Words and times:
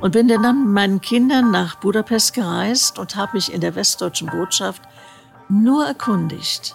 Und 0.00 0.12
bin 0.12 0.28
dann 0.28 0.64
mit 0.64 0.72
meinen 0.72 1.00
Kindern 1.00 1.50
nach 1.50 1.76
Budapest 1.76 2.32
gereist 2.32 2.98
und 2.98 3.16
habe 3.16 3.32
mich 3.34 3.52
in 3.52 3.60
der 3.60 3.74
westdeutschen 3.74 4.28
Botschaft 4.28 4.82
nur 5.48 5.84
erkundigt, 5.84 6.74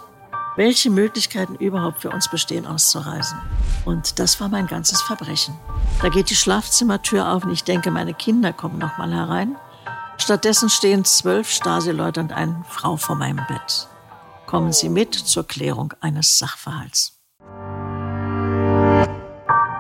welche 0.56 0.90
Möglichkeiten 0.92 1.56
überhaupt 1.56 2.02
für 2.02 2.12
uns 2.12 2.30
bestehen, 2.30 2.68
auszureisen. 2.68 3.40
Und 3.84 4.20
das 4.20 4.40
war 4.40 4.50
mein 4.50 4.68
ganzes 4.68 5.02
Verbrechen. 5.02 5.56
Da 6.02 6.10
geht 6.10 6.30
die 6.30 6.36
Schlafzimmertür 6.36 7.32
auf 7.32 7.46
und 7.46 7.52
ich 7.52 7.64
denke, 7.64 7.90
meine 7.90 8.14
Kinder 8.14 8.54
kommen 8.54 8.78
noch 8.78 8.98
mal 8.98 9.12
herein. 9.12 9.56
Stattdessen 10.18 10.70
stehen 10.70 11.04
zwölf 11.04 11.50
Stasi-Leute 11.50 12.20
und 12.20 12.32
eine 12.32 12.64
Frau 12.70 12.96
vor 12.96 13.16
meinem 13.16 13.46
Bett. 13.48 13.88
Kommen 14.46 14.72
Sie 14.72 14.90
mit 14.90 15.16
zur 15.16 15.48
Klärung 15.48 15.94
eines 16.00 16.38
Sachverhalts. 16.38 17.15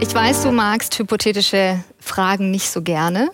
Ich 0.00 0.14
weiß, 0.14 0.42
du 0.42 0.50
magst 0.50 0.98
hypothetische 0.98 1.84
Fragen 2.00 2.50
nicht 2.50 2.70
so 2.70 2.82
gerne, 2.82 3.30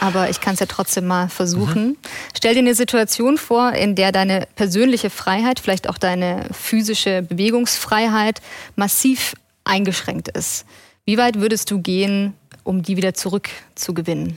aber 0.00 0.28
ich 0.28 0.40
kann 0.40 0.54
es 0.54 0.60
ja 0.60 0.66
trotzdem 0.66 1.06
mal 1.06 1.28
versuchen. 1.28 1.86
Mhm. 1.88 1.96
Stell 2.36 2.54
dir 2.54 2.60
eine 2.60 2.74
Situation 2.74 3.38
vor, 3.38 3.72
in 3.72 3.94
der 3.94 4.12
deine 4.12 4.46
persönliche 4.56 5.08
Freiheit, 5.08 5.58
vielleicht 5.58 5.88
auch 5.88 5.98
deine 5.98 6.48
physische 6.52 7.22
Bewegungsfreiheit 7.22 8.42
massiv 8.76 9.34
eingeschränkt 9.64 10.28
ist. 10.28 10.66
Wie 11.06 11.16
weit 11.16 11.40
würdest 11.40 11.70
du 11.70 11.80
gehen, 11.80 12.34
um 12.62 12.82
die 12.82 12.96
wieder 12.96 13.14
zurückzugewinnen? 13.14 14.36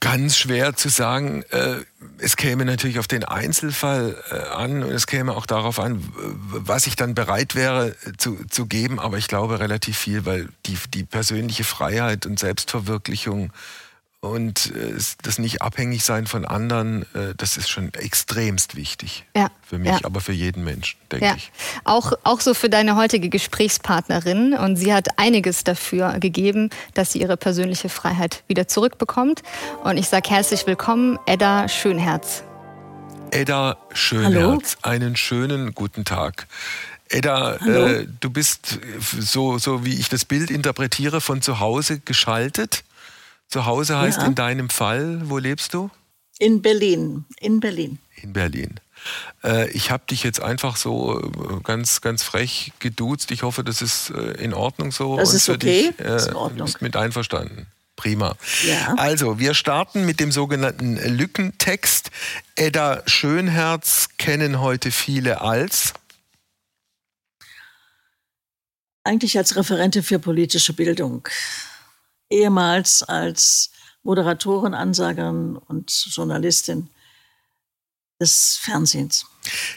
Ganz 0.00 0.36
schwer 0.36 0.76
zu 0.76 0.88
sagen. 0.88 1.42
Äh, 1.50 1.76
es 2.18 2.36
käme 2.36 2.64
natürlich 2.64 2.98
auf 2.98 3.08
den 3.08 3.24
Einzelfall 3.24 4.16
äh, 4.30 4.34
an 4.54 4.82
und 4.84 4.90
es 4.90 5.06
käme 5.06 5.34
auch 5.34 5.46
darauf 5.46 5.80
an, 5.80 6.02
was 6.14 6.86
ich 6.86 6.94
dann 6.94 7.14
bereit 7.14 7.54
wäre 7.54 7.96
äh, 8.06 8.12
zu, 8.16 8.38
zu 8.48 8.66
geben. 8.66 9.00
Aber 9.00 9.18
ich 9.18 9.28
glaube 9.28 9.58
relativ 9.58 9.98
viel, 9.98 10.24
weil 10.24 10.48
die, 10.66 10.78
die 10.94 11.04
persönliche 11.04 11.64
Freiheit 11.64 12.26
und 12.26 12.38
Selbstverwirklichung 12.38 13.52
und 14.20 14.72
äh, 14.74 14.98
das 15.22 15.38
nicht 15.38 15.62
abhängig 15.62 16.04
sein 16.04 16.26
von 16.26 16.44
anderen, 16.44 17.02
äh, 17.14 17.34
das 17.36 17.56
ist 17.56 17.68
schon 17.68 17.94
extremst 17.94 18.74
wichtig. 18.74 19.24
Ja. 19.36 19.48
Für 19.62 19.78
mich, 19.78 19.92
ja. 19.92 20.00
aber 20.02 20.20
für 20.20 20.32
jeden 20.32 20.64
Menschen, 20.64 20.98
denke 21.12 21.26
ja. 21.26 21.34
ich. 21.36 21.52
Auch, 21.84 22.12
auch 22.24 22.40
so 22.40 22.54
für 22.54 22.68
deine 22.68 22.96
heutige 22.96 23.28
Gesprächspartnerin. 23.28 24.54
Und 24.54 24.76
sie 24.76 24.92
hat 24.92 25.18
einiges 25.18 25.62
dafür 25.62 26.18
gegeben, 26.18 26.70
dass 26.94 27.12
sie 27.12 27.20
ihre 27.20 27.36
persönliche 27.36 27.88
Freiheit 27.88 28.42
wieder 28.48 28.66
zurückbekommt. 28.66 29.42
Und 29.84 29.98
ich 29.98 30.08
sage 30.08 30.30
herzlich 30.30 30.66
willkommen, 30.66 31.18
Edda 31.26 31.68
Schönherz. 31.68 32.42
Edda 33.30 33.76
Schönherz, 33.92 34.78
Hallo. 34.82 34.94
einen 34.94 35.14
schönen 35.14 35.74
guten 35.74 36.04
Tag. 36.04 36.48
Edda, 37.10 37.56
äh, 37.56 38.06
du 38.20 38.30
bist, 38.30 38.80
so, 39.18 39.58
so 39.58 39.84
wie 39.84 39.94
ich 39.94 40.08
das 40.08 40.24
Bild 40.24 40.50
interpretiere, 40.50 41.20
von 41.20 41.40
zu 41.40 41.60
Hause 41.60 42.00
geschaltet. 42.00 42.84
Zu 43.48 43.66
Hause 43.66 43.98
heißt 43.98 44.18
ja. 44.18 44.26
in 44.26 44.34
deinem 44.34 44.68
Fall, 44.68 45.22
wo 45.24 45.38
lebst 45.38 45.74
du? 45.74 45.90
In 46.38 46.62
Berlin. 46.62 47.24
In 47.40 47.60
Berlin. 47.60 47.98
In 48.22 48.32
Berlin. 48.32 48.80
Äh, 49.42 49.70
ich 49.70 49.90
habe 49.90 50.04
dich 50.08 50.22
jetzt 50.22 50.40
einfach 50.40 50.76
so 50.76 51.20
äh, 51.20 51.60
ganz, 51.62 52.00
ganz 52.00 52.22
frech 52.22 52.72
geduzt. 52.78 53.30
Ich 53.30 53.42
hoffe, 53.42 53.64
das 53.64 53.82
ist 53.82 54.10
äh, 54.10 54.32
in 54.42 54.54
Ordnung 54.54 54.92
so. 54.92 55.16
Das 55.16 55.34
ist 55.34 55.48
okay. 55.48 55.92
Dich, 55.98 56.06
ist 56.06 56.28
in 56.28 56.34
Ordnung. 56.34 56.58
Du 56.58 56.64
bist 56.64 56.82
mit 56.82 56.96
einverstanden. 56.96 57.66
Prima. 57.96 58.36
Ja. 58.64 58.94
Also, 58.96 59.40
wir 59.40 59.54
starten 59.54 60.06
mit 60.06 60.20
dem 60.20 60.30
sogenannten 60.30 60.96
Lückentext. 60.96 62.10
Edda 62.54 63.02
Schönherz 63.06 64.10
kennen 64.18 64.60
heute 64.60 64.92
viele 64.92 65.40
als 65.40 65.94
eigentlich 69.02 69.38
als 69.38 69.56
Referente 69.56 70.02
für 70.02 70.18
politische 70.18 70.74
Bildung 70.74 71.26
ehemals 72.30 73.02
als 73.02 73.70
Moderatorin, 74.02 74.74
Ansagerin 74.74 75.56
und 75.56 75.90
Journalistin 75.90 76.88
des 78.20 78.58
Fernsehens. 78.60 79.26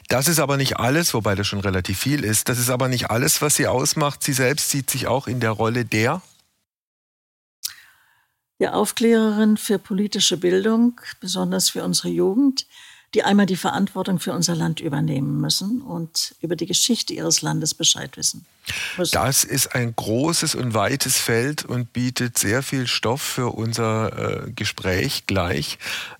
Das 0.08 0.28
ist 0.28 0.40
aber 0.40 0.58
nicht 0.58 0.78
alles, 0.78 1.14
wobei 1.14 1.36
das 1.36 1.48
schon 1.48 1.60
relativ 1.60 2.00
viel 2.00 2.24
ist. 2.24 2.50
Das 2.50 2.58
ist 2.58 2.70
aber 2.70 2.88
nicht 2.88 3.10
alles, 3.12 3.42
was 3.42 3.56
sie 3.56 3.68
ausmacht. 3.68 4.24
Sie 4.24 4.34
selbst 4.34 4.70
sieht 4.70 4.90
sich 4.90 5.08
auch 5.08 5.28
in 5.28 5.40
der 5.40 5.52
Rolle 5.52 5.86
der 5.86 6.22
der 8.62 8.76
Aufklärerin 8.76 9.58
für 9.58 9.80
politische 9.80 10.38
Bildung, 10.38 11.02
besonders 11.20 11.72
für 11.72 11.84
unsere 11.84 12.10
Jugend, 12.10 12.68
die 13.14 13.24
einmal 13.24 13.46
die 13.46 13.58
Verantwortung 13.58 14.20
für 14.20 14.34
unser 14.34 14.56
Land 14.56 14.80
übernehmen 14.80 15.42
müssen 15.42 15.82
und 15.82 16.36
über 16.42 16.56
die 16.56 16.66
Geschichte 16.66 17.14
ihres 17.14 17.42
Landes 17.42 17.74
Bescheid 17.74 18.16
wissen. 18.18 18.46
Müssen. 18.98 19.12
Das 19.14 19.44
ist 19.44 19.76
ein 19.76 19.96
großes 19.96 20.56
und 20.56 20.74
weites 20.74 21.18
Feld 21.18 21.66
und 21.66 21.94
bietet 21.94 22.38
sehr 22.38 22.64
viel 22.64 22.88
Stoff 22.88 23.22
für 23.22 23.50
unser 23.50 24.46
äh, 24.48 24.52
Gespräch 24.52 25.26
gleich. 25.28 25.78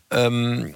Ähm, 0.10 0.76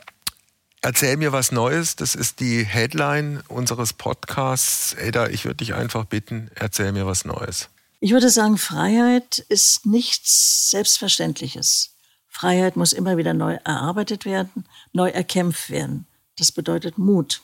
Erzähl 0.85 1.17
mir 1.17 1.31
was 1.31 1.51
Neues. 1.51 1.95
Das 1.95 2.13
ist 2.13 2.39
die 2.39 2.63
Headline 2.63 3.41
unseres 3.47 3.91
Podcasts. 3.91 4.93
Eda, 4.93 5.29
ich 5.29 5.43
würde 5.43 5.57
dich 5.57 5.73
einfach 5.73 6.05
bitten, 6.05 6.51
erzähl 6.53 6.91
mir 6.91 7.07
was 7.07 7.25
Neues. 7.25 7.69
Ich 8.01 8.11
würde 8.11 8.29
sagen, 8.29 8.59
Freiheit 8.59 9.39
ist 9.49 9.87
nichts 9.87 10.69
Selbstverständliches. 10.69 11.94
Freiheit 12.35 12.75
muss 12.75 12.91
immer 12.91 13.15
wieder 13.15 13.33
neu 13.33 13.53
erarbeitet 13.63 14.25
werden, 14.25 14.65
neu 14.91 15.07
erkämpft 15.07 15.69
werden. 15.69 16.05
Das 16.37 16.51
bedeutet 16.51 16.97
Mut. 16.97 17.41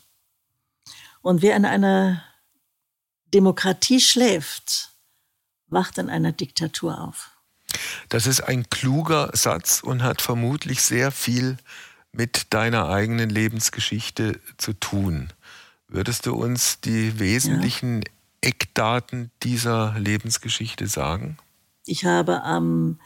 Und 1.22 1.42
wer 1.42 1.56
in 1.56 1.64
einer 1.64 2.22
Demokratie 3.34 4.02
schläft, 4.02 4.90
wacht 5.68 5.98
in 5.98 6.10
einer 6.10 6.34
Diktatur 6.34 7.00
auf. 7.00 7.32
Das 8.10 8.28
ist 8.28 8.42
ein 8.42 8.70
kluger 8.70 9.30
Satz 9.32 9.82
und 9.82 10.04
hat 10.04 10.22
vermutlich 10.22 10.82
sehr 10.82 11.12
viel 11.12 11.56
mit 12.12 12.54
deiner 12.54 12.90
eigenen 12.90 13.30
Lebensgeschichte 13.30 14.42
zu 14.58 14.74
tun. 14.74 15.32
Würdest 15.88 16.26
du 16.26 16.36
uns 16.36 16.82
die 16.82 17.18
wesentlichen 17.18 18.02
ja. 18.02 18.12
Eckdaten 18.42 19.32
dieser 19.42 19.98
Lebensgeschichte 19.98 20.88
sagen? 20.88 21.38
Ich 21.86 22.04
habe 22.04 22.44
am 22.44 23.00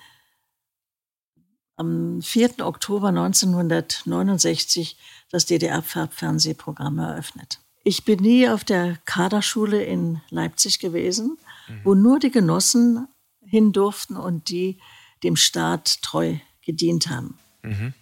am 1.76 2.22
4. 2.22 2.66
Oktober 2.66 3.10
1969 3.10 4.98
das 5.30 5.46
DDR-Farbfernsehprogramm 5.46 7.00
eröffnet. 7.00 7.60
Ich 7.84 8.06
bin 8.06 8.20
nie 8.22 8.50
auf 8.50 8.64
der 8.64 8.98
Kaderschule 9.06 9.84
in 9.84 10.22
Leipzig 10.30 10.80
gewesen, 10.80 11.38
mhm. 11.68 11.82
wo 11.84 11.94
nur 11.94 12.20
die 12.20 12.32
Genossen 12.32 13.08
hin 13.46 13.72
durften 13.74 14.16
und 14.16 14.50
die 14.50 14.80
dem 15.24 15.36
Staat 15.36 16.02
treu 16.02 16.38
gedient 16.62 17.10
haben. 17.10 17.38
Mhm. 17.62 17.94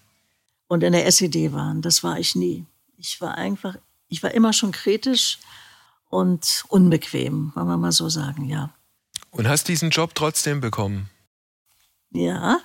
Und 0.68 0.84
in 0.84 0.94
der 0.94 1.06
SED 1.06 1.52
waren. 1.52 1.82
Das 1.82 2.04
war 2.04 2.18
ich 2.20 2.36
nie. 2.36 2.66
Ich 2.98 3.20
war 3.22 3.36
einfach, 3.36 3.76
ich 4.08 4.24
war 4.24 4.32
immer 4.32 4.54
schon 4.54 4.72
kritisch 4.72 5.40
und 6.10 6.64
unbequem, 6.70 7.52
wollen 7.56 7.68
wir 7.68 7.78
mal 7.78 7.92
so 7.92 8.08
sagen, 8.10 8.46
ja. 8.46 8.70
Und 9.32 9.48
hast 9.48 9.68
diesen 9.68 9.90
Job 9.90 10.16
trotzdem 10.16 10.62
bekommen? 10.62 11.10
Ja, 12.12 12.60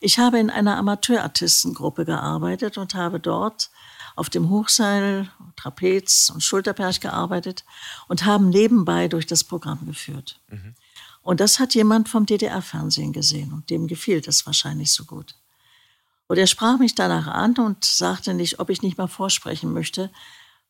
ich 0.00 0.18
habe 0.18 0.38
in 0.38 0.50
einer 0.50 0.76
Amateurartistengruppe 0.76 2.04
gearbeitet 2.04 2.78
und 2.78 2.94
habe 2.94 3.20
dort 3.20 3.70
auf 4.14 4.30
dem 4.30 4.50
Hochseil, 4.50 5.30
Trapez 5.56 6.30
und 6.30 6.42
Schulterperch 6.42 7.00
gearbeitet 7.00 7.64
und 8.08 8.24
haben 8.24 8.48
nebenbei 8.48 9.08
durch 9.08 9.26
das 9.26 9.44
Programm 9.44 9.86
geführt. 9.86 10.40
Mhm. 10.48 10.74
Und 11.22 11.40
das 11.40 11.58
hat 11.58 11.74
jemand 11.74 12.08
vom 12.08 12.24
DDR-Fernsehen 12.24 13.12
gesehen 13.12 13.52
und 13.52 13.68
dem 13.68 13.86
gefiel 13.88 14.20
das 14.20 14.46
wahrscheinlich 14.46 14.92
so 14.92 15.04
gut. 15.04 15.34
Und 16.28 16.38
er 16.38 16.46
sprach 16.46 16.78
mich 16.78 16.94
danach 16.94 17.26
an 17.26 17.56
und 17.58 17.84
sagte 17.84 18.34
nicht, 18.34 18.58
ob 18.58 18.70
ich 18.70 18.82
nicht 18.82 18.98
mal 18.98 19.06
vorsprechen 19.06 19.72
möchte 19.72 20.10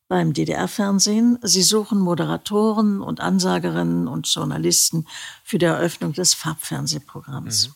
beim 0.07 0.33
DDR-Fernsehen. 0.33 1.39
Sie 1.41 1.63
suchen 1.63 1.99
Moderatoren 1.99 3.01
und 3.01 3.19
Ansagerinnen 3.21 4.07
und 4.07 4.27
Journalisten 4.27 5.07
für 5.43 5.57
die 5.57 5.65
Eröffnung 5.65 6.13
des 6.13 6.33
Farbfernsehprogramms. 6.33 7.69
Mhm. 7.69 7.73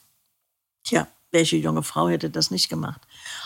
Tja, 0.83 1.07
welche 1.31 1.57
junge 1.57 1.83
Frau 1.83 2.09
hätte 2.09 2.29
das 2.29 2.51
nicht 2.51 2.69
gemacht? 2.69 3.01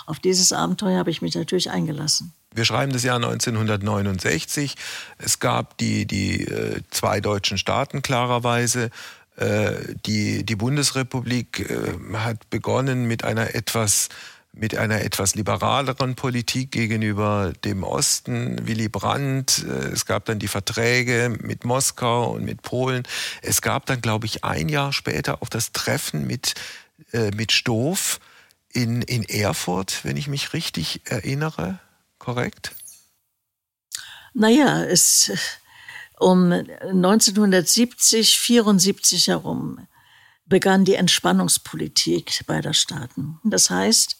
Auf 0.06 0.20
dieses 0.20 0.52
Abenteuer 0.52 1.00
habe 1.00 1.12
ich 1.12 1.22
mich 1.22 1.36
natürlich 1.36 1.70
eingelassen. 1.70 2.34
Wir 2.54 2.66
schreiben 2.66 2.94
das 2.94 3.04
Jahr 3.04 3.18
1969. 3.18 4.76
Es 5.18 5.40
gab 5.40 5.78
die, 5.78 6.06
die 6.06 6.46
äh, 6.46 6.82
zwei 6.90 7.20
deutschen 7.20 7.58
Staaten 7.58 8.02
klarerweise. 8.02 8.92
Äh, 9.36 9.74
die, 10.06 10.46
die 10.46 10.56
Bundesrepublik 10.56 11.70
äh, 11.70 12.18
hat 12.18 12.50
begonnen 12.50 13.06
mit 13.06 13.24
einer 13.24 13.54
etwas 13.56 14.10
mit 14.58 14.78
einer 14.78 15.02
etwas 15.02 15.36
liberaleren 15.36 16.16
Politik 16.16 16.72
gegenüber 16.72 17.52
dem 17.66 17.84
Osten, 17.84 18.66
Willy 18.66 18.88
Brandt. 18.88 19.66
Es 19.92 20.06
gab 20.06 20.24
dann 20.26 20.40
die 20.40 20.48
Verträge 20.48 21.36
mit 21.42 21.66
Moskau 21.66 22.32
und 22.32 22.46
mit 22.46 22.62
Polen. 22.62 23.04
Es 23.42 23.62
gab 23.62 23.86
dann, 23.86 24.00
glaube 24.00 24.28
ich, 24.28 24.46
ein 24.46 24.70
Jahr 24.70 24.94
später 24.94 25.42
auch 25.42 25.50
das 25.50 25.74
Treffen 25.74 26.26
mit, 26.26 26.54
äh, 27.12 27.32
mit 27.32 27.52
Stoff 27.52 28.20
in, 28.70 29.02
in 29.02 29.24
Erfurt, 29.24 30.04
wenn 30.04 30.18
ich 30.18 30.28
mich 30.28 30.54
richtig 30.54 31.02
erinnere. 31.06 31.80
Korrekt? 32.18 32.76
Naja, 34.34 34.84
es 34.84 35.32
um 36.20 36.52
1970, 36.52 38.38
74 38.40 39.28
herum 39.28 39.88
begann 40.46 40.86
die 40.86 40.96
Entspannungspolitik 40.96 42.46
beider 42.46 42.74
Staaten. 42.74 43.40
Das 43.44 43.70
heißt, 43.70 44.18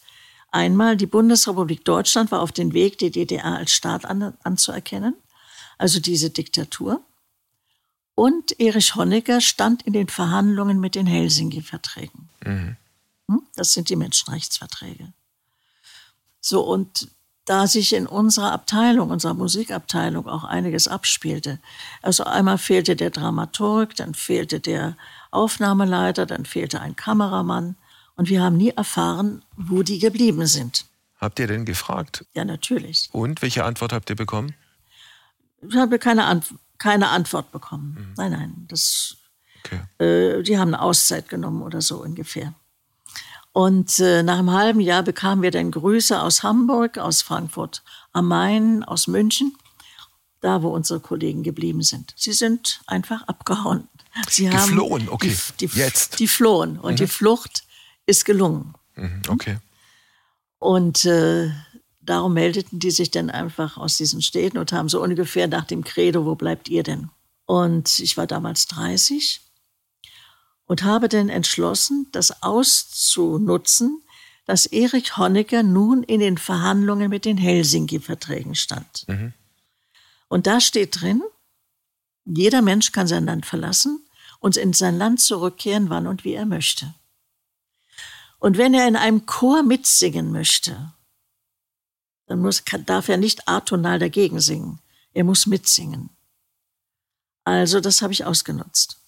einmal 0.50 0.96
die 0.96 1.06
Bundesrepublik 1.06 1.84
Deutschland 1.84 2.30
war 2.30 2.40
auf 2.40 2.52
dem 2.52 2.72
Weg, 2.72 2.98
die 2.98 3.10
DDR 3.10 3.56
als 3.56 3.72
Staat 3.72 4.04
an, 4.04 4.36
anzuerkennen, 4.42 5.14
also 5.78 6.00
diese 6.00 6.30
Diktatur. 6.30 7.04
Und 8.16 8.58
Erich 8.58 8.96
Honecker 8.96 9.42
stand 9.42 9.82
in 9.82 9.92
den 9.92 10.08
Verhandlungen 10.08 10.80
mit 10.80 10.94
den 10.94 11.06
Helsinki-Verträgen. 11.06 12.30
Mhm. 12.44 12.76
Hm? 13.28 13.42
Das 13.54 13.72
sind 13.72 13.90
die 13.90 13.96
Menschenrechtsverträge. 13.96 15.12
So, 16.40 16.62
und 16.62 17.08
da 17.44 17.66
sich 17.66 17.92
in 17.92 18.06
unserer 18.06 18.52
Abteilung, 18.52 19.10
unserer 19.10 19.34
Musikabteilung 19.34 20.26
auch 20.28 20.44
einiges 20.44 20.88
abspielte. 20.88 21.60
Also 22.02 22.24
einmal 22.24 22.58
fehlte 22.58 22.96
der 22.96 23.10
Dramaturg, 23.10 23.94
dann 23.96 24.14
fehlte 24.14 24.60
der 24.60 24.96
Aufnahmeleiter, 25.30 26.24
dann 26.26 26.44
fehlte 26.44 26.80
ein 26.80 26.96
Kameramann 26.96 27.76
und 28.16 28.30
wir 28.30 28.42
haben 28.42 28.56
nie 28.56 28.70
erfahren, 28.70 29.44
wo 29.56 29.82
die 29.82 29.98
geblieben 29.98 30.46
sind. 30.46 30.86
Habt 31.18 31.38
ihr 31.38 31.46
denn 31.46 31.64
gefragt? 31.66 32.24
Ja, 32.34 32.44
natürlich. 32.44 33.10
Und 33.12 33.42
welche 33.42 33.64
Antwort 33.64 33.92
habt 33.92 34.10
ihr 34.10 34.16
bekommen? 34.16 34.54
Ich 35.68 35.76
habe 35.76 35.98
keine, 35.98 36.24
Ant 36.24 36.46
keine 36.78 37.08
Antwort 37.08 37.52
bekommen. 37.52 37.96
Mhm. 37.98 38.14
Nein, 38.16 38.32
nein, 38.32 38.64
das, 38.68 39.16
okay. 39.64 39.80
äh, 40.04 40.42
die 40.42 40.58
haben 40.58 40.74
eine 40.74 40.82
Auszeit 40.82 41.28
genommen 41.28 41.62
oder 41.62 41.80
so 41.80 42.02
ungefähr. 42.02 42.54
Und 43.52 44.00
äh, 44.00 44.22
nach 44.22 44.38
einem 44.38 44.50
halben 44.50 44.80
Jahr 44.80 45.02
bekamen 45.02 45.42
wir 45.42 45.50
dann 45.50 45.70
Grüße 45.70 46.20
aus 46.20 46.42
Hamburg, 46.42 46.98
aus 46.98 47.22
Frankfurt 47.22 47.82
am 48.12 48.28
Main, 48.28 48.84
aus 48.84 49.06
München, 49.06 49.56
da 50.42 50.62
wo 50.62 50.68
unsere 50.68 51.00
Kollegen 51.00 51.42
geblieben 51.42 51.82
sind. 51.82 52.12
Sie 52.16 52.34
sind 52.34 52.82
einfach 52.86 53.22
abgehauen. 53.28 53.88
Sie 54.28 54.48
geflohen, 54.48 55.08
okay. 55.08 55.34
Die, 55.60 55.68
die, 55.68 55.78
Jetzt. 55.78 56.18
Die 56.18 56.28
flohen 56.28 56.78
und 56.78 56.92
mhm. 56.92 56.96
die 56.96 57.06
Flucht 57.06 57.64
ist 58.04 58.24
gelungen. 58.24 58.74
Mhm. 58.94 59.22
Okay. 59.28 59.58
Und 60.58 61.04
äh, 61.04 61.50
darum 62.06 62.34
meldeten 62.34 62.78
die 62.78 62.90
sich 62.90 63.10
dann 63.10 63.30
einfach 63.30 63.76
aus 63.76 63.96
diesen 63.96 64.22
Städten 64.22 64.58
und 64.58 64.72
haben 64.72 64.88
so 64.88 65.02
ungefähr 65.02 65.48
nach 65.48 65.64
dem 65.64 65.84
Credo, 65.84 66.24
wo 66.24 66.34
bleibt 66.34 66.68
ihr 66.68 66.82
denn? 66.82 67.10
Und 67.44 67.98
ich 68.00 68.16
war 68.16 68.26
damals 68.26 68.66
30 68.66 69.40
und 70.66 70.82
habe 70.82 71.08
denn 71.08 71.28
entschlossen, 71.28 72.06
das 72.12 72.42
auszunutzen, 72.42 74.02
dass 74.46 74.66
Erich 74.66 75.16
Honecker 75.16 75.62
nun 75.62 76.02
in 76.02 76.20
den 76.20 76.38
Verhandlungen 76.38 77.10
mit 77.10 77.24
den 77.24 77.36
Helsinki-Verträgen 77.36 78.54
stand. 78.54 79.04
Mhm. 79.08 79.32
Und 80.28 80.46
da 80.46 80.60
steht 80.60 81.00
drin, 81.00 81.22
jeder 82.24 82.62
Mensch 82.62 82.92
kann 82.92 83.06
sein 83.06 83.26
Land 83.26 83.46
verlassen 83.46 84.00
und 84.40 84.56
in 84.56 84.72
sein 84.72 84.98
Land 84.98 85.20
zurückkehren, 85.20 85.90
wann 85.90 86.06
und 86.06 86.24
wie 86.24 86.34
er 86.34 86.46
möchte. 86.46 86.94
Und 88.38 88.58
wenn 88.58 88.74
er 88.74 88.86
in 88.86 88.96
einem 88.96 89.26
Chor 89.26 89.62
mitsingen 89.62 90.30
möchte, 90.30 90.92
dann 92.26 92.40
muss, 92.40 92.62
darf 92.84 93.08
er 93.08 93.16
nicht 93.16 93.48
atonal 93.48 93.98
dagegen 93.98 94.40
singen. 94.40 94.80
Er 95.12 95.24
muss 95.24 95.46
mitsingen. 95.46 96.10
Also 97.44 97.80
das 97.80 98.02
habe 98.02 98.12
ich 98.12 98.24
ausgenutzt. 98.24 98.98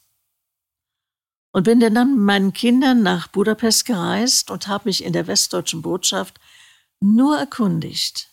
Und 1.50 1.65
bin 1.65 1.81
dann 1.81 2.15
mit 2.15 2.25
meinen 2.25 2.53
Kindern 2.53 3.03
nach 3.03 3.26
Budapest 3.29 3.85
gereist 3.85 4.50
und 4.50 4.69
habe 4.69 4.88
mich 4.88 5.03
in 5.03 5.12
der 5.12 5.26
westdeutschen 5.26 5.82
Botschaft 5.82 6.38
nur 7.00 7.37
erkundigt, 7.38 8.31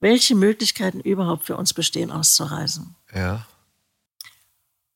welche 0.00 0.34
Möglichkeiten 0.34 1.00
überhaupt 1.00 1.46
für 1.46 1.56
uns 1.56 1.72
bestehen, 1.72 2.10
auszureisen. 2.10 2.94
Ja. 3.14 3.46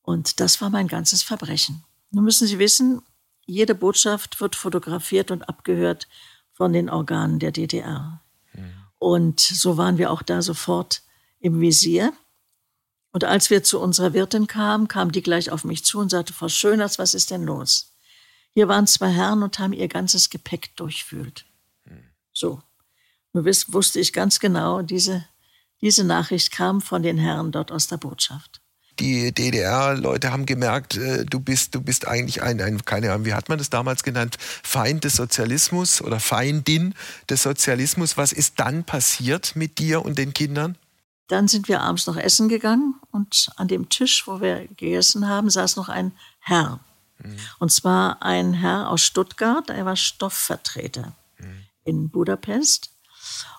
Und 0.02 0.40
das 0.40 0.60
war 0.60 0.69
mein 0.69 0.88
ganzes 0.88 1.22
Verbrechen. 1.22 1.84
Nun 2.10 2.25
müssen 2.25 2.46
Sie 2.46 2.58
wissen, 2.58 3.02
jede 3.46 3.75
Botschaft 3.75 4.40
wird 4.40 4.56
fotografiert 4.56 5.31
und 5.31 5.48
abgehört 5.48 6.08
von 6.52 6.72
den 6.72 6.90
Organen 6.90 7.38
der 7.38 7.52
DDR. 7.52 8.20
Und 9.00 9.41
so 9.41 9.79
waren 9.79 9.97
wir 9.97 10.11
auch 10.11 10.20
da 10.20 10.43
sofort 10.43 11.02
im 11.41 11.61
Visier. 11.61 12.12
Und 13.12 13.25
als 13.25 13.49
wir 13.49 13.64
zu 13.64 13.81
unserer 13.81 14.12
Wirtin 14.12 14.47
kamen, 14.47 14.88
kam 14.88 15.11
die 15.11 15.23
gleich 15.23 15.50
auf 15.50 15.64
mich 15.64 15.85
zu 15.85 15.99
und 15.99 16.11
sagte, 16.11 16.35
Frau 16.35 16.49
Schöners, 16.49 16.99
was 16.99 17.14
ist 17.14 17.31
denn 17.31 17.44
los? 17.44 17.94
Hier 18.52 18.69
waren 18.69 18.87
zwei 18.87 19.08
Herren 19.08 19.43
und 19.43 19.58
haben 19.58 19.73
ihr 19.73 19.88
ganzes 19.88 20.29
Gepäck 20.29 20.76
durchfühlt. 20.76 21.47
So. 22.32 22.62
Nur 23.32 23.47
wusste 23.47 24.00
ich 24.00 24.12
ganz 24.12 24.38
genau, 24.38 24.82
diese, 24.82 25.25
diese 25.81 26.05
Nachricht 26.05 26.50
kam 26.52 26.82
von 26.82 27.02
den 27.02 27.17
Herren 27.17 27.52
dort 27.52 27.73
aus 27.73 27.87
der 27.87 27.97
Botschaft. 27.97 28.59
Die 29.00 29.32
DDR-Leute 29.32 30.31
haben 30.31 30.44
gemerkt, 30.44 30.97
äh, 30.97 31.25
du 31.25 31.41
bist, 31.41 31.75
du 31.75 31.81
bist 31.81 32.06
eigentlich 32.06 32.43
ein, 32.43 32.61
ein, 32.61 32.85
keine 32.85 33.12
Ahnung, 33.12 33.25
wie 33.25 33.32
hat 33.32 33.49
man 33.49 33.56
das 33.56 33.70
damals 33.70 34.02
genannt, 34.02 34.37
Feind 34.38 35.05
des 35.05 35.14
Sozialismus 35.14 36.02
oder 36.02 36.20
Feindin 36.20 36.94
des 37.29 37.43
Sozialismus. 37.43 38.19
Was 38.19 38.32
ist 38.32 38.61
dann 38.61 38.85
passiert 38.85 39.56
mit 39.56 39.79
dir 39.79 40.05
und 40.05 40.19
den 40.19 40.35
Kindern? 40.35 40.76
Dann 41.29 41.49
sind 41.49 41.69
wir 41.69 41.81
abends 41.81 42.06
noch 42.06 42.17
essen 42.17 42.49
gegangen 42.49 42.94
und 43.11 43.50
an 43.56 43.69
dem 43.69 43.88
Tisch, 43.88 44.26
wo 44.26 44.41
wir 44.41 44.67
gegessen 44.67 45.29
haben, 45.29 45.49
saß 45.49 45.76
noch 45.76 45.88
ein 45.88 46.12
Herr. 46.41 46.81
Mhm. 47.19 47.37
Und 47.58 47.73
zwar 47.73 48.23
ein 48.23 48.52
Herr 48.52 48.91
aus 48.91 49.00
Stuttgart, 49.00 49.70
er 49.70 49.87
war 49.87 49.97
Stoffvertreter 49.97 51.12
mhm. 51.38 51.64
in 51.85 52.11
Budapest. 52.11 52.91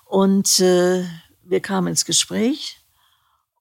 Und 0.06 0.60
äh, 0.60 1.06
wir 1.44 1.62
kamen 1.62 1.88
ins 1.88 2.06
Gespräch 2.06 2.81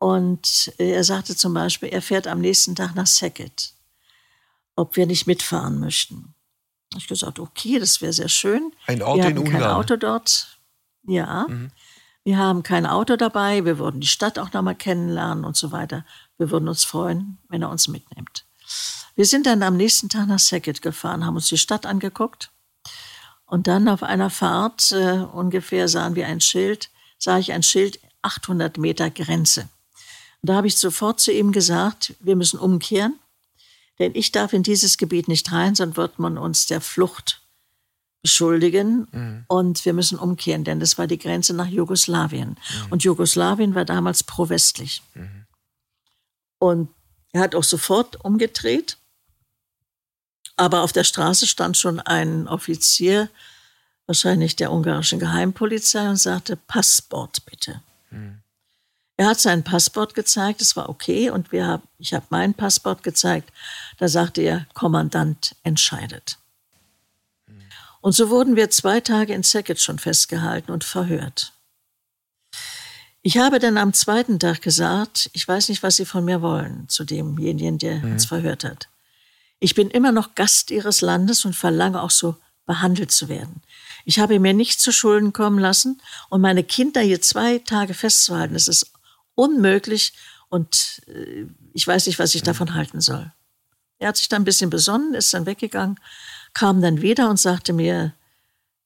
und 0.00 0.72
er 0.78 1.04
sagte 1.04 1.36
zum 1.36 1.52
Beispiel, 1.52 1.90
er 1.90 2.00
fährt 2.00 2.26
am 2.26 2.40
nächsten 2.40 2.74
Tag 2.74 2.94
nach 2.94 3.06
Sackett, 3.06 3.74
ob 4.74 4.96
wir 4.96 5.06
nicht 5.06 5.26
mitfahren 5.26 5.78
möchten. 5.78 6.34
Ich 6.96 7.06
gesagt, 7.06 7.38
okay, 7.38 7.78
das 7.78 8.00
wäre 8.00 8.14
sehr 8.14 8.30
schön. 8.30 8.72
Ein 8.86 9.02
Ort 9.02 9.18
wir 9.18 9.26
in 9.26 9.38
Ungarn. 9.38 9.60
kein 9.60 9.70
Auto 9.70 9.96
dort. 9.96 10.58
Ja. 11.06 11.46
Mhm. 11.48 11.70
Wir 12.24 12.38
haben 12.38 12.62
kein 12.62 12.86
Auto 12.86 13.16
dabei, 13.16 13.66
wir 13.66 13.78
würden 13.78 14.00
die 14.00 14.06
Stadt 14.06 14.38
auch 14.38 14.54
nochmal 14.54 14.74
kennenlernen 14.74 15.44
und 15.44 15.58
so 15.58 15.70
weiter. 15.70 16.06
Wir 16.38 16.50
würden 16.50 16.68
uns 16.68 16.84
freuen, 16.84 17.36
wenn 17.48 17.60
er 17.60 17.68
uns 17.68 17.86
mitnimmt. 17.86 18.46
Wir 19.16 19.26
sind 19.26 19.44
dann 19.44 19.62
am 19.62 19.76
nächsten 19.76 20.08
Tag 20.08 20.28
nach 20.28 20.38
Sackett 20.38 20.80
gefahren, 20.80 21.26
haben 21.26 21.36
uns 21.36 21.48
die 21.48 21.58
Stadt 21.58 21.84
angeguckt 21.84 22.50
und 23.44 23.66
dann 23.66 23.86
auf 23.86 24.02
einer 24.02 24.30
Fahrt 24.30 24.92
äh, 24.92 25.26
ungefähr 25.30 25.88
sahen 25.88 26.14
wir 26.14 26.26
ein 26.26 26.40
Schild, 26.40 26.88
sah 27.18 27.38
ich 27.38 27.52
ein 27.52 27.62
Schild 27.62 28.00
800 28.22 28.78
Meter 28.78 29.10
Grenze. 29.10 29.68
Und 30.42 30.48
da 30.48 30.54
habe 30.54 30.66
ich 30.66 30.76
sofort 30.76 31.20
zu 31.20 31.32
ihm 31.32 31.52
gesagt, 31.52 32.14
wir 32.20 32.36
müssen 32.36 32.58
umkehren, 32.58 33.18
denn 33.98 34.12
ich 34.14 34.32
darf 34.32 34.52
in 34.52 34.62
dieses 34.62 34.96
Gebiet 34.96 35.28
nicht 35.28 35.52
rein, 35.52 35.74
sonst 35.74 35.96
wird 35.96 36.18
man 36.18 36.38
uns 36.38 36.66
der 36.66 36.80
Flucht 36.80 37.42
beschuldigen 38.22 39.06
mhm. 39.12 39.44
und 39.48 39.84
wir 39.84 39.92
müssen 39.92 40.18
umkehren, 40.18 40.64
denn 40.64 40.80
das 40.80 40.98
war 40.98 41.06
die 41.06 41.18
Grenze 41.18 41.54
nach 41.54 41.66
Jugoslawien. 41.66 42.50
Mhm. 42.50 42.86
Und 42.90 43.04
Jugoslawien 43.04 43.74
war 43.74 43.84
damals 43.84 44.22
pro-westlich. 44.22 45.02
Mhm. 45.14 45.46
Und 46.58 46.88
er 47.32 47.42
hat 47.42 47.54
auch 47.54 47.64
sofort 47.64 48.22
umgedreht, 48.24 48.98
aber 50.56 50.82
auf 50.82 50.92
der 50.92 51.04
Straße 51.04 51.46
stand 51.46 51.76
schon 51.78 52.00
ein 52.00 52.48
Offizier, 52.48 53.30
wahrscheinlich 54.06 54.56
der 54.56 54.72
ungarischen 54.72 55.18
Geheimpolizei, 55.18 56.08
und 56.08 56.16
sagte, 56.16 56.56
Passport 56.56 57.46
bitte. 57.46 57.80
Mhm. 58.10 58.42
Er 59.20 59.26
hat 59.26 59.38
sein 59.38 59.62
Passport 59.62 60.14
gezeigt, 60.14 60.62
es 60.62 60.76
war 60.76 60.88
okay, 60.88 61.28
und 61.28 61.52
wir 61.52 61.66
hab, 61.66 61.82
ich 61.98 62.14
habe 62.14 62.24
mein 62.30 62.54
Passport 62.54 63.02
gezeigt. 63.02 63.52
Da 63.98 64.08
sagte 64.08 64.40
er, 64.40 64.66
Kommandant 64.72 65.56
entscheidet. 65.62 66.38
Und 68.00 68.12
so 68.12 68.30
wurden 68.30 68.56
wir 68.56 68.70
zwei 68.70 69.00
Tage 69.00 69.34
in 69.34 69.42
Sackett 69.42 69.78
schon 69.78 69.98
festgehalten 69.98 70.72
und 70.72 70.84
verhört. 70.84 71.52
Ich 73.20 73.36
habe 73.36 73.58
dann 73.58 73.76
am 73.76 73.92
zweiten 73.92 74.38
Tag 74.38 74.62
gesagt, 74.62 75.28
ich 75.34 75.46
weiß 75.46 75.68
nicht, 75.68 75.82
was 75.82 75.96
Sie 75.96 76.06
von 76.06 76.24
mir 76.24 76.40
wollen, 76.40 76.88
zu 76.88 77.04
demjenigen, 77.04 77.76
der 77.76 77.96
mhm. 77.96 78.12
uns 78.12 78.24
verhört 78.24 78.64
hat. 78.64 78.88
Ich 79.58 79.74
bin 79.74 79.90
immer 79.90 80.12
noch 80.12 80.34
Gast 80.34 80.70
Ihres 80.70 81.02
Landes 81.02 81.44
und 81.44 81.54
verlange 81.54 82.00
auch 82.00 82.10
so 82.10 82.36
behandelt 82.64 83.12
zu 83.12 83.28
werden. 83.28 83.60
Ich 84.06 84.18
habe 84.18 84.40
mir 84.40 84.54
nichts 84.54 84.82
zu 84.82 84.92
Schulden 84.92 85.34
kommen 85.34 85.58
lassen 85.58 86.00
und 86.30 86.40
meine 86.40 86.64
Kinder 86.64 87.02
hier 87.02 87.20
zwei 87.20 87.58
Tage 87.58 87.92
festzuhalten, 87.92 88.54
das 88.54 88.66
ist 88.66 88.90
unmöglich 89.40 90.12
und 90.48 91.02
äh, 91.08 91.46
ich 91.72 91.86
weiß 91.86 92.06
nicht, 92.06 92.18
was 92.18 92.34
ich 92.34 92.42
davon 92.42 92.74
halten 92.74 93.00
soll. 93.00 93.32
Er 93.98 94.08
hat 94.08 94.16
sich 94.16 94.28
dann 94.28 94.42
ein 94.42 94.46
bisschen 94.46 94.70
besonnen, 94.70 95.14
ist 95.14 95.34
dann 95.34 95.46
weggegangen 95.46 95.96
kam 96.54 96.80
dann 96.80 97.02
wieder 97.02 97.30
und 97.30 97.38
sagte 97.38 97.72
mir, 97.72 98.14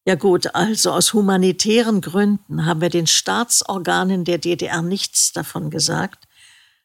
Ja 0.06 0.16
gut, 0.16 0.54
also 0.54 0.92
aus 0.92 1.14
humanitären 1.14 2.00
Gründen 2.00 2.66
haben 2.66 2.80
wir 2.80 2.90
den 2.90 3.06
Staatsorganen 3.06 4.24
der 4.24 4.38
DDR 4.38 4.82
nichts 4.82 5.32
davon 5.32 5.70
gesagt. 5.70 6.28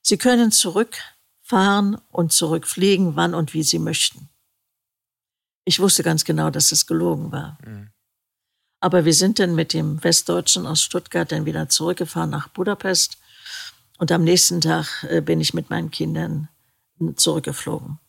Sie 0.01 0.17
können 0.17 0.51
zurückfahren 0.51 1.97
und 2.09 2.31
zurückfliegen, 2.31 3.15
wann 3.15 3.33
und 3.33 3.53
wie 3.53 3.63
sie 3.63 3.79
möchten. 3.79 4.29
Ich 5.65 5.79
wusste 5.79 6.03
ganz 6.03 6.23
genau, 6.23 6.49
dass 6.49 6.71
es 6.71 6.87
gelogen 6.87 7.31
war. 7.31 7.57
Mhm. 7.65 7.89
Aber 8.79 9.03
wir 9.03 9.13
sind 9.13 9.39
dann 9.39 9.55
mit 9.55 9.73
dem 9.73 10.01
Westdeutschen 10.01 10.65
aus 10.65 10.81
Stuttgart 10.81 11.29
dann 11.29 11.45
wieder 11.45 11.67
zurückgefahren 11.67 12.29
nach 12.29 12.47
Budapest. 12.47 13.17
Und 13.99 14.11
am 14.13 14.23
nächsten 14.23 14.61
Tag 14.61 15.05
äh, 15.09 15.21
bin 15.21 15.41
ich 15.41 15.53
mit 15.53 15.69
meinen 15.69 15.91
Kindern 15.91 16.47
zurückgeflogen. 17.15 17.99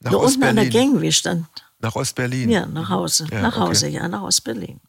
Nach 0.00 0.12
Nur 0.12 0.22
unten 0.22 0.42
an 0.42 0.56
der 0.56 0.68
Gangway 0.68 1.12
stand. 1.12 1.46
Nach 1.78 1.94
Ostberlin? 1.94 2.50
Ja, 2.50 2.66
nach 2.66 2.88
Hause. 2.88 3.26
Ja, 3.30 3.40
nach 3.40 3.56
Hause, 3.56 3.86
okay. 3.86 3.94
ja, 3.96 4.08
nach 4.08 4.22
Ostberlin. 4.22 4.80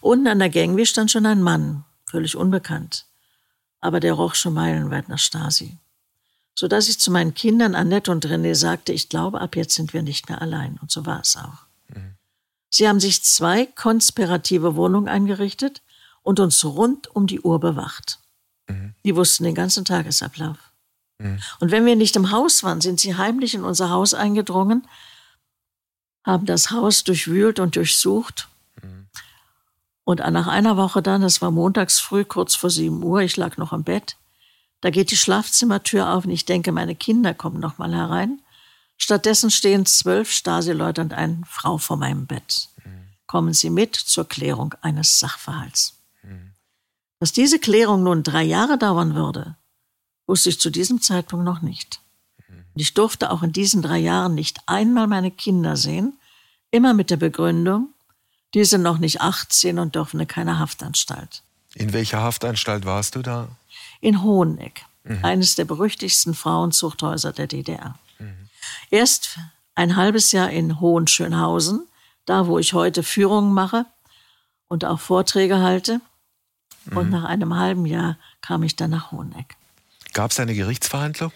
Unten 0.00 0.28
an 0.28 0.38
der 0.38 0.50
Gangway 0.50 0.86
stand 0.86 1.10
schon 1.10 1.26
ein 1.26 1.42
Mann, 1.42 1.84
völlig 2.06 2.36
unbekannt. 2.36 3.06
Aber 3.80 3.98
der 3.98 4.14
roch 4.14 4.36
schon 4.36 4.54
meilenweit 4.54 5.08
nach 5.08 5.18
Stasi. 5.18 5.76
Sodass 6.54 6.88
ich 6.88 7.00
zu 7.00 7.10
meinen 7.10 7.34
Kindern 7.34 7.74
Annette 7.74 8.12
und 8.12 8.24
René 8.26 8.54
sagte, 8.54 8.92
ich 8.92 9.08
glaube, 9.08 9.40
ab 9.40 9.56
jetzt 9.56 9.74
sind 9.74 9.92
wir 9.92 10.02
nicht 10.02 10.28
mehr 10.28 10.40
allein. 10.40 10.78
Und 10.80 10.92
so 10.92 11.06
war 11.06 11.20
es 11.20 11.36
auch. 11.36 11.66
Mhm. 11.88 12.14
Sie 12.68 12.88
haben 12.88 13.00
sich 13.00 13.24
zwei 13.24 13.66
konspirative 13.66 14.76
Wohnungen 14.76 15.08
eingerichtet 15.08 15.82
und 16.22 16.38
uns 16.38 16.64
rund 16.64 17.14
um 17.16 17.26
die 17.26 17.40
Uhr 17.40 17.58
bewacht. 17.58 18.20
Die 19.04 19.16
wussten 19.16 19.44
den 19.44 19.54
ganzen 19.54 19.84
Tagesablauf. 19.84 20.58
Mhm. 21.18 21.38
Und 21.60 21.70
wenn 21.70 21.86
wir 21.86 21.96
nicht 21.96 22.16
im 22.16 22.30
Haus 22.30 22.62
waren, 22.62 22.80
sind 22.80 23.00
sie 23.00 23.16
heimlich 23.16 23.54
in 23.54 23.64
unser 23.64 23.90
Haus 23.90 24.14
eingedrungen, 24.14 24.86
haben 26.24 26.46
das 26.46 26.70
Haus 26.70 27.04
durchwühlt 27.04 27.60
und 27.60 27.76
durchsucht. 27.76 28.48
Mhm. 28.82 29.08
Und 30.04 30.18
nach 30.18 30.46
einer 30.46 30.76
Woche 30.76 31.02
dann, 31.02 31.22
das 31.22 31.40
war 31.40 31.50
montags 31.50 32.00
früh, 32.00 32.24
kurz 32.24 32.54
vor 32.54 32.70
sieben 32.70 33.02
Uhr, 33.02 33.20
ich 33.20 33.36
lag 33.36 33.56
noch 33.56 33.72
im 33.72 33.84
Bett, 33.84 34.16
da 34.80 34.90
geht 34.90 35.10
die 35.10 35.16
Schlafzimmertür 35.16 36.10
auf 36.10 36.24
und 36.24 36.30
ich 36.30 36.46
denke, 36.46 36.72
meine 36.72 36.94
Kinder 36.94 37.34
kommen 37.34 37.60
noch 37.60 37.78
mal 37.78 37.94
herein. 37.94 38.40
Stattdessen 38.96 39.50
stehen 39.50 39.86
zwölf 39.86 40.30
Stasi-Leute 40.30 41.02
und 41.02 41.12
eine 41.12 41.42
Frau 41.46 41.78
vor 41.78 41.96
meinem 41.96 42.26
Bett. 42.26 42.68
Mhm. 42.84 43.08
Kommen 43.26 43.52
Sie 43.52 43.70
mit 43.70 43.94
zur 43.94 44.26
Klärung 44.26 44.74
eines 44.80 45.18
Sachverhalts. 45.18 45.99
Mhm. 47.20 47.24
Dass 47.24 47.32
diese 47.32 47.58
Klärung 47.58 48.02
nun 48.02 48.22
drei 48.22 48.42
Jahre 48.42 48.78
dauern 48.78 49.14
würde, 49.14 49.56
wusste 50.26 50.48
ich 50.48 50.60
zu 50.60 50.70
diesem 50.70 51.00
Zeitpunkt 51.00 51.44
noch 51.44 51.62
nicht. 51.62 52.00
Mhm. 52.48 52.64
Und 52.74 52.80
ich 52.80 52.94
durfte 52.94 53.30
auch 53.30 53.42
in 53.42 53.52
diesen 53.52 53.82
drei 53.82 53.98
Jahren 53.98 54.34
nicht 54.34 54.58
einmal 54.66 55.06
meine 55.06 55.30
Kinder 55.30 55.76
sehen, 55.76 56.18
immer 56.70 56.94
mit 56.94 57.10
der 57.10 57.16
Begründung, 57.16 57.88
die 58.54 58.64
sind 58.64 58.82
noch 58.82 58.98
nicht 58.98 59.20
18 59.20 59.78
und 59.78 59.94
dürfen 59.94 60.18
in 60.18 60.26
keine 60.26 60.58
Haftanstalt. 60.58 61.42
In 61.74 61.92
welcher 61.92 62.20
Haftanstalt 62.20 62.84
warst 62.84 63.14
du 63.14 63.22
da? 63.22 63.48
In 64.00 64.22
Hoheneck, 64.22 64.84
mhm. 65.04 65.24
eines 65.24 65.54
der 65.54 65.66
berüchtigsten 65.66 66.34
Frauenzuchthäuser 66.34 67.32
der 67.32 67.46
DDR. 67.46 67.96
Erst 68.90 69.38
ein 69.74 69.96
halbes 69.96 70.32
Jahr 70.32 70.50
in 70.50 70.80
Hohenschönhausen, 70.80 71.86
da 72.26 72.46
wo 72.46 72.58
ich 72.58 72.72
heute 72.72 73.02
Führungen 73.02 73.54
mache 73.54 73.86
und 74.68 74.84
auch 74.84 75.00
Vorträge 75.00 75.58
halte. 75.58 76.00
Mhm. 76.90 76.96
Und 76.96 77.10
nach 77.10 77.24
einem 77.24 77.56
halben 77.56 77.86
Jahr 77.86 78.18
kam 78.40 78.62
ich 78.62 78.76
dann 78.76 78.90
nach 78.90 79.12
Hoheneck. 79.12 79.56
Gab 80.12 80.30
es 80.30 80.40
eine 80.40 80.54
Gerichtsverhandlung? 80.54 81.32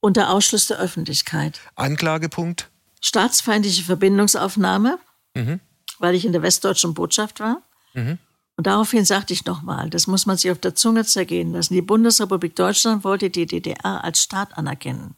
Unter 0.00 0.30
Ausschluss 0.30 0.66
der 0.66 0.78
Öffentlichkeit. 0.78 1.60
Anklagepunkt? 1.76 2.68
Staatsfeindliche 3.00 3.84
Verbindungsaufnahme, 3.84 4.98
mhm. 5.34 5.60
weil 5.98 6.14
ich 6.14 6.24
in 6.24 6.32
der 6.32 6.42
westdeutschen 6.42 6.94
Botschaft 6.94 7.40
war. 7.40 7.62
Mhm. 7.94 8.18
Und 8.56 8.66
daraufhin 8.66 9.06
sagte 9.06 9.32
ich 9.32 9.46
nochmal, 9.46 9.88
das 9.88 10.06
muss 10.06 10.26
man 10.26 10.36
sich 10.36 10.50
auf 10.50 10.58
der 10.58 10.74
Zunge 10.74 11.04
zergehen 11.06 11.52
lassen. 11.52 11.72
Die 11.72 11.80
Bundesrepublik 11.80 12.54
Deutschland 12.56 13.04
wollte 13.04 13.30
die 13.30 13.46
DDR 13.46 14.04
als 14.04 14.22
Staat 14.22 14.58
anerkennen. 14.58 15.16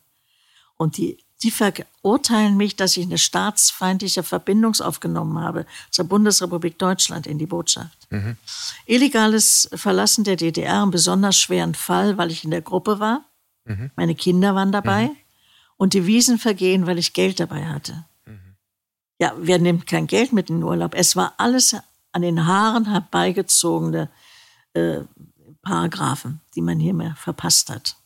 Und 0.77 0.97
die, 0.97 1.19
die 1.43 1.51
verurteilen 1.51 2.57
mich, 2.57 2.77
dass 2.77 2.97
ich 2.97 3.05
eine 3.05 3.19
staatsfeindliche 3.19 4.23
Verbindung 4.23 4.75
aufgenommen 4.81 5.41
habe 5.41 5.67
zur 5.91 6.05
Bundesrepublik 6.05 6.79
Deutschland 6.79 7.27
in 7.27 7.39
die 7.39 7.47
Botschaft. 7.47 8.02
Mhm. 8.13 8.37
Illegales 8.87 9.69
Verlassen 9.75 10.25
der 10.25 10.37
DDR, 10.37 10.83
einen 10.83 10.91
besonders 10.91 11.39
schweren 11.39 11.75
Fall, 11.75 12.19
weil 12.19 12.31
ich 12.31 12.45
in 12.45 12.51
der 12.51 12.63
Gruppe 12.63 13.01
war. 13.01 13.25
Mhm. 13.65 13.91
Meine 13.97 14.15
Kinder 14.15 14.55
waren 14.55 14.73
dabei. 14.73 15.07
Mhm. 15.07 15.17
Und 15.77 15.95
Devisenvergehen, 15.95 16.87
weil 16.87 16.99
ich 16.99 17.13
Geld 17.13 17.41
dabei 17.41 17.65
hatte. 17.67 18.05
Mhm. 18.27 18.57
Ja, 19.19 19.33
wer 19.39 19.59
nimmt 19.59 19.87
kein 19.87 20.07
Geld 20.07 20.33
mit 20.33 20.51
in 20.51 20.57
den 20.57 20.65
Urlaub? 20.65 20.95
Es 20.95 21.17
war 21.17 21.35
alles 21.39 21.75
an 22.13 22.23
den 22.23 22.47
Haaren 22.47 22.91
herbeigezogene 22.91 24.11
äh, 24.75 25.01
Paragraphen, 25.63 26.41
die 26.55 26.61
man 26.61 26.79
hier 26.79 26.95
mehr 26.95 27.17
verpasst 27.17 27.71
hat. 27.71 27.97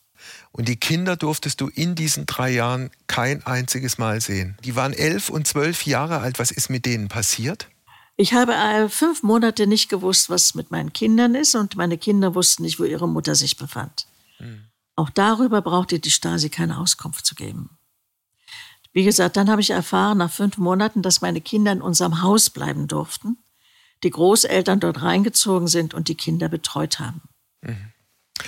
Und 0.53 0.69
die 0.69 0.77
Kinder 0.77 1.17
durftest 1.17 1.61
du 1.61 1.69
in 1.69 1.95
diesen 1.95 2.27
drei 2.27 2.51
Jahren 2.51 2.91
kein 3.07 3.45
einziges 3.45 3.99
Mal 3.99 4.21
sehen. 4.21 4.57
Die 4.65 4.77
waren 4.77 4.93
elf 4.93 5.29
und 5.29 5.47
zwölf 5.47 5.85
Jahre 5.85 6.21
alt. 6.21 6.39
Was 6.39 6.51
ist 6.51 6.71
mit 6.71 6.87
denen 6.87 7.09
passiert? 7.09 7.69
Ich 8.16 8.32
habe 8.32 8.54
äh, 8.54 8.88
fünf 8.88 9.23
Monate 9.23 9.66
nicht 9.66 9.88
gewusst, 9.88 10.30
was 10.30 10.54
mit 10.54 10.70
meinen 10.70 10.92
Kindern 10.92 11.35
ist, 11.35 11.54
und 11.54 11.76
meine 11.76 11.99
Kinder 11.99 12.35
wussten 12.35 12.62
nicht, 12.62 12.80
wo 12.80 12.85
ihre 12.85 13.08
Mutter 13.08 13.35
sich 13.35 13.56
befand. 13.56 14.06
Hm. 14.38 14.64
Auch 14.96 15.11
darüber 15.11 15.61
brauchte 15.61 15.99
die 15.99 16.11
Stasi 16.11 16.49
keine 16.49 16.78
Auskunft 16.78 17.26
zu 17.26 17.35
geben. 17.35 17.70
Wie 18.94 19.04
gesagt, 19.04 19.37
dann 19.37 19.50
habe 19.50 19.61
ich 19.61 19.68
erfahren 19.70 20.16
nach 20.18 20.32
fünf 20.32 20.56
Monaten, 20.56 21.02
dass 21.02 21.20
meine 21.20 21.42
Kinder 21.42 21.70
in 21.70 21.82
unserem 21.82 22.23
Haus 22.23 22.49
bleiben 22.49 22.88
durften, 22.88 23.37
die 24.02 24.11
Großeltern 24.11 24.80
dort 24.80 25.02
reingezogen 25.02 25.68
sind 25.68 25.92
und 25.92 26.08
die 26.08 26.14
Kinder 26.14 26.49
betreut 26.49 26.99
haben. 26.99 27.20
Mhm. 27.61 27.92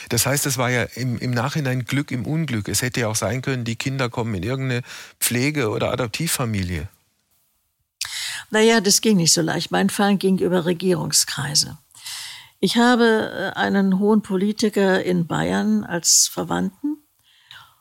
Das 0.09 0.25
heißt, 0.25 0.47
es 0.47 0.57
war 0.57 0.71
ja 0.71 0.85
im, 0.85 1.19
im 1.19 1.33
Nachhinein 1.33 1.85
Glück 1.85 2.11
im 2.11 2.27
Unglück. 2.27 2.69
Es 2.69 2.81
hätte 2.81 3.01
ja 3.01 3.09
auch 3.09 3.17
sein 3.17 3.43
können, 3.43 3.65
die 3.65 3.77
Kinder 3.77 4.09
kommen 4.09 4.35
in 4.35 4.43
irgendeine 4.43 4.83
Pflege- 5.21 5.69
oder 5.69 5.93
Adoptivfamilie. 5.93 6.89
Naja, 8.51 8.81
das 8.81 9.01
ging 9.01 9.19
nicht 9.19 9.33
so 9.33 9.43
leicht. 9.43 9.71
Mein 9.71 9.91
Fall 9.91 10.17
ging 10.17 10.39
über 10.39 10.65
Regierungskreise. 10.65 11.79
Ich 12.61 12.77
habe 12.77 13.53
äh, 13.55 13.59
einen 13.59 13.99
hohen 13.99 14.23
Politiker 14.23 15.03
in 15.03 15.27
Bayern 15.27 15.85
als 15.85 16.29
Verwandten 16.29 16.99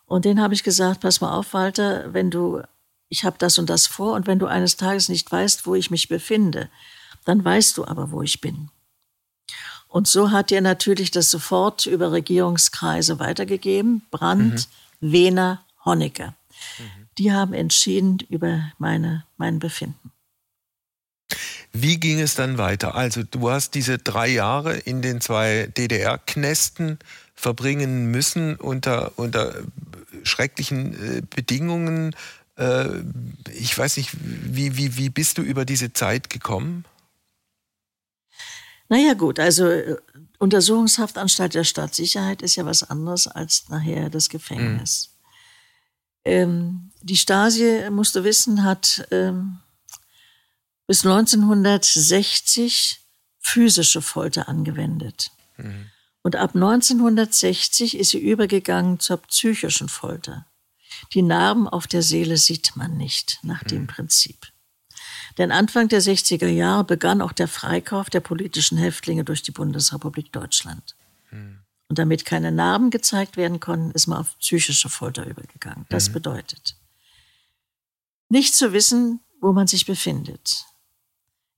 und 0.06 0.26
den 0.26 0.42
habe 0.42 0.54
ich 0.54 0.64
gesagt, 0.64 1.02
pass 1.02 1.22
mal 1.22 1.34
auf, 1.34 1.54
Walter, 1.54 2.14
wenn 2.14 2.30
du, 2.32 2.62
ich 3.10 3.24
habe 3.24 3.38
das 3.40 3.58
und 3.58 3.70
das 3.70 3.88
vor 3.88 4.14
und 4.14 4.28
wenn 4.28 4.40
du 4.40 4.46
eines 4.46 4.78
Tages 4.78 5.10
nicht 5.10 5.32
weißt, 5.32 5.66
wo 5.66 5.76
ich 5.76 5.90
mich 5.90 6.08
befinde, 6.08 6.70
dann 7.26 7.44
weißt 7.44 7.78
du 7.78 7.86
aber, 7.86 8.12
wo 8.12 8.22
ich 8.22 8.40
bin. 8.40 8.70
Und 9.88 10.08
so 10.08 10.32
hat 10.32 10.52
er 10.52 10.62
natürlich 10.62 11.12
das 11.12 11.32
sofort 11.32 11.86
über 11.86 12.12
Regierungskreise 12.12 13.20
weitergegeben. 13.20 14.02
Brandt, 14.12 14.68
mhm. 15.00 15.12
Wehner, 15.12 15.66
Honecker. 15.86 16.36
Mhm. 16.78 17.08
Die 17.18 17.34
haben 17.34 17.54
entschieden 17.54 18.20
über 18.30 18.72
meine, 18.78 19.26
mein 19.38 19.60
Befinden. 19.60 20.12
Wie 21.74 22.00
ging 22.00 22.20
es 22.20 22.36
dann 22.36 22.58
weiter? 22.58 22.96
Also 22.96 23.24
du 23.24 23.50
hast 23.50 23.76
diese 23.76 23.98
drei 23.98 24.28
Jahre 24.28 24.78
in 24.78 25.02
den 25.02 25.22
zwei 25.22 25.68
DDR-Knästen 25.78 27.00
verbringen 27.36 28.10
müssen 28.10 28.56
unter, 28.56 29.12
unter 29.18 29.54
schrecklichen 30.24 31.18
äh, 31.18 31.22
Bedingungen. 31.22 32.16
Äh, 32.58 32.88
ich 33.54 33.78
weiß 33.78 33.98
nicht, 33.98 34.12
wie, 34.22 34.78
wie, 34.78 34.98
wie 34.98 35.10
bist 35.10 35.38
du 35.38 35.42
über 35.42 35.66
diese 35.66 35.94
Zeit 35.94 36.30
gekommen? 36.30 36.86
Naja 38.90 39.14
gut, 39.14 39.40
also 39.40 39.68
äh, 39.68 39.98
Untersuchungshaftanstalt 40.40 41.54
der 41.54 41.64
Staatssicherheit 41.64 42.42
ist 42.42 42.56
ja 42.56 42.66
was 42.66 42.90
anderes 42.90 43.28
als 43.28 43.70
nachher 43.70 44.10
das 44.10 44.30
Gefängnis. 44.30 45.10
Mhm. 45.12 45.18
Ähm, 46.26 46.92
die 47.02 47.18
Stasi, 47.18 47.90
musst 47.90 48.16
du 48.16 48.24
wissen, 48.24 48.64
hat 48.64 49.08
ähm, 49.12 49.60
bis 50.88 51.06
1960 51.06 53.02
physische 53.40 54.02
Folter 54.02 54.48
angewendet. 54.48 55.32
Mhm. 55.58 55.92
Und 56.24 56.36
ab 56.36 56.56
1960 56.56 57.98
ist 57.98 58.10
sie 58.10 58.20
übergegangen 58.20 59.00
zur 59.00 59.18
psychischen 59.18 59.90
Folter. 59.90 60.46
Die 61.14 61.22
Narben 61.22 61.68
auf 61.68 61.88
der 61.88 62.02
Seele 62.02 62.38
sieht 62.38 62.76
man 62.76 62.98
nicht 62.98 63.40
nach 63.44 63.64
mhm. 63.64 63.68
dem 63.68 63.88
Prinzip. 63.88 64.52
Denn 65.38 65.52
Anfang 65.52 65.88
der 65.88 66.02
60er 66.02 66.48
Jahre 66.48 66.84
begann 66.84 67.22
auch 67.22 67.32
der 67.32 67.48
Freikauf 67.48 68.10
der 68.10 68.22
politischen 68.22 68.78
Häftlinge 68.78 69.24
durch 69.24 69.44
die 69.44 69.52
Bundesrepublik 69.52 70.32
Deutschland. 70.32 70.96
Hm. 71.30 71.60
Und 71.90 72.00
damit 72.00 72.26
keine 72.26 72.52
Narben 72.52 72.90
gezeigt 72.90 73.38
werden 73.38 73.60
konnten, 73.60 73.92
ist 73.92 74.08
man 74.08 74.20
auf 74.20 74.38
psychische 74.40 74.90
Folter 74.90 75.26
übergegangen. 75.26 75.86
Das 75.90 76.10
mhm. 76.10 76.14
bedeutet, 76.14 76.76
nicht 78.30 78.56
zu 78.56 78.74
wissen, 78.74 79.22
wo 79.40 79.54
man 79.54 79.68
sich 79.68 79.86
befindet. 79.86 80.66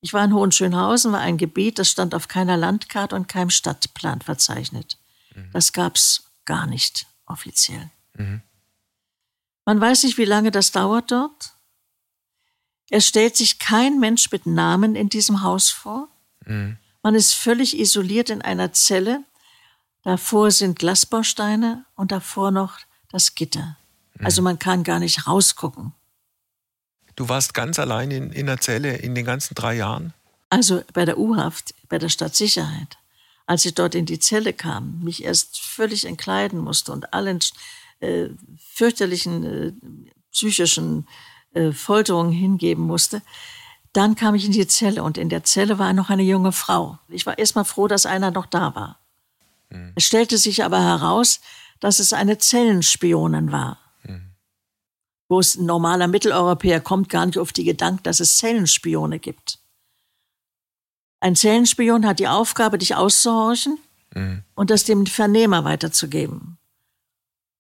Ich 0.01 0.13
war 0.13 0.23
in 0.23 0.33
Hohenschönhausen, 0.33 1.11
war 1.11 1.19
ein 1.19 1.37
Gebiet, 1.37 1.77
das 1.77 1.89
stand 1.89 2.15
auf 2.15 2.27
keiner 2.27 2.57
Landkarte 2.57 3.15
und 3.15 3.27
keinem 3.27 3.49
Stadtplan 3.49 4.21
verzeichnet. 4.21 4.97
Mhm. 5.35 5.49
Das 5.51 5.73
gab's 5.73 6.31
gar 6.45 6.67
nicht 6.67 7.05
offiziell. 7.25 7.89
Mhm. 8.13 8.41
Man 9.65 9.81
weiß 9.81 10.03
nicht, 10.03 10.17
wie 10.17 10.25
lange 10.25 10.51
das 10.51 10.71
dauert 10.71 11.11
dort. 11.11 11.53
Es 12.89 13.07
stellt 13.07 13.35
sich 13.35 13.59
kein 13.59 13.99
Mensch 13.99 14.31
mit 14.31 14.45
Namen 14.45 14.95
in 14.95 15.09
diesem 15.09 15.43
Haus 15.43 15.69
vor. 15.69 16.07
Mhm. 16.45 16.77
Man 17.03 17.15
ist 17.15 17.33
völlig 17.33 17.77
isoliert 17.77 18.29
in 18.29 18.41
einer 18.41 18.73
Zelle. 18.73 19.23
Davor 20.03 20.51
sind 20.51 20.79
Glasbausteine 20.79 21.85
und 21.95 22.11
davor 22.11 22.51
noch 22.51 22.79
das 23.11 23.35
Gitter. 23.35 23.77
Mhm. 24.15 24.25
Also 24.25 24.41
man 24.41 24.59
kann 24.59 24.83
gar 24.83 24.99
nicht 24.99 25.27
rausgucken. 25.27 25.93
Du 27.19 27.27
warst 27.27 27.53
ganz 27.53 27.77
allein 27.79 28.11
in, 28.11 28.31
in 28.31 28.45
der 28.45 28.61
Zelle 28.61 28.95
in 28.95 29.13
den 29.13 29.25
ganzen 29.25 29.53
drei 29.53 29.75
Jahren? 29.75 30.13
Also 30.49 30.83
bei 30.93 31.03
der 31.03 31.19
U-Haft, 31.19 31.73
bei 31.89 31.99
der 31.99 32.07
Stadtsicherheit. 32.07 32.97
Als 33.45 33.65
ich 33.65 33.75
dort 33.75 33.93
in 33.93 34.05
die 34.05 34.19
Zelle 34.19 34.53
kam, 34.53 35.01
mich 35.03 35.25
erst 35.25 35.59
völlig 35.59 36.05
entkleiden 36.05 36.59
musste 36.59 36.93
und 36.93 37.13
allen 37.13 37.39
äh, 37.99 38.29
fürchterlichen 38.73 39.43
äh, 39.43 39.73
psychischen 40.31 41.09
äh, 41.53 41.73
Folterungen 41.73 42.31
hingeben 42.31 42.85
musste, 42.85 43.21
dann 43.91 44.15
kam 44.15 44.33
ich 44.33 44.45
in 44.45 44.53
die 44.53 44.67
Zelle 44.67 45.03
und 45.03 45.17
in 45.17 45.27
der 45.27 45.43
Zelle 45.43 45.77
war 45.77 45.91
noch 45.91 46.09
eine 46.09 46.23
junge 46.23 46.53
Frau. 46.53 46.99
Ich 47.09 47.25
war 47.25 47.37
erstmal 47.37 47.65
froh, 47.65 47.89
dass 47.89 48.05
einer 48.05 48.31
noch 48.31 48.45
da 48.45 48.73
war. 48.75 48.97
Mhm. 49.69 49.91
Es 49.93 50.05
stellte 50.05 50.37
sich 50.37 50.63
aber 50.63 50.81
heraus, 50.81 51.41
dass 51.81 51.99
es 51.99 52.13
eine 52.13 52.37
Zellenspionin 52.37 53.51
war. 53.51 53.77
Wo 55.29 55.39
es 55.39 55.55
ein 55.55 55.65
normaler 55.65 56.07
Mitteleuropäer 56.07 56.81
kommt 56.81 57.07
gar 57.07 57.25
nicht 57.25 57.37
auf 57.37 57.53
die 57.53 57.63
Gedanken, 57.63 58.03
dass 58.03 58.19
es 58.19 58.37
Zellenspione 58.37 59.19
gibt. 59.19 59.59
Ein 61.21 61.35
Zellenspion 61.35 62.05
hat 62.05 62.19
die 62.19 62.27
Aufgabe, 62.27 62.77
dich 62.77 62.95
auszuhorchen 62.95 63.77
mhm. 64.13 64.43
und 64.55 64.69
das 64.69 64.83
dem 64.83 65.05
Vernehmer 65.05 65.63
weiterzugeben. 65.63 66.57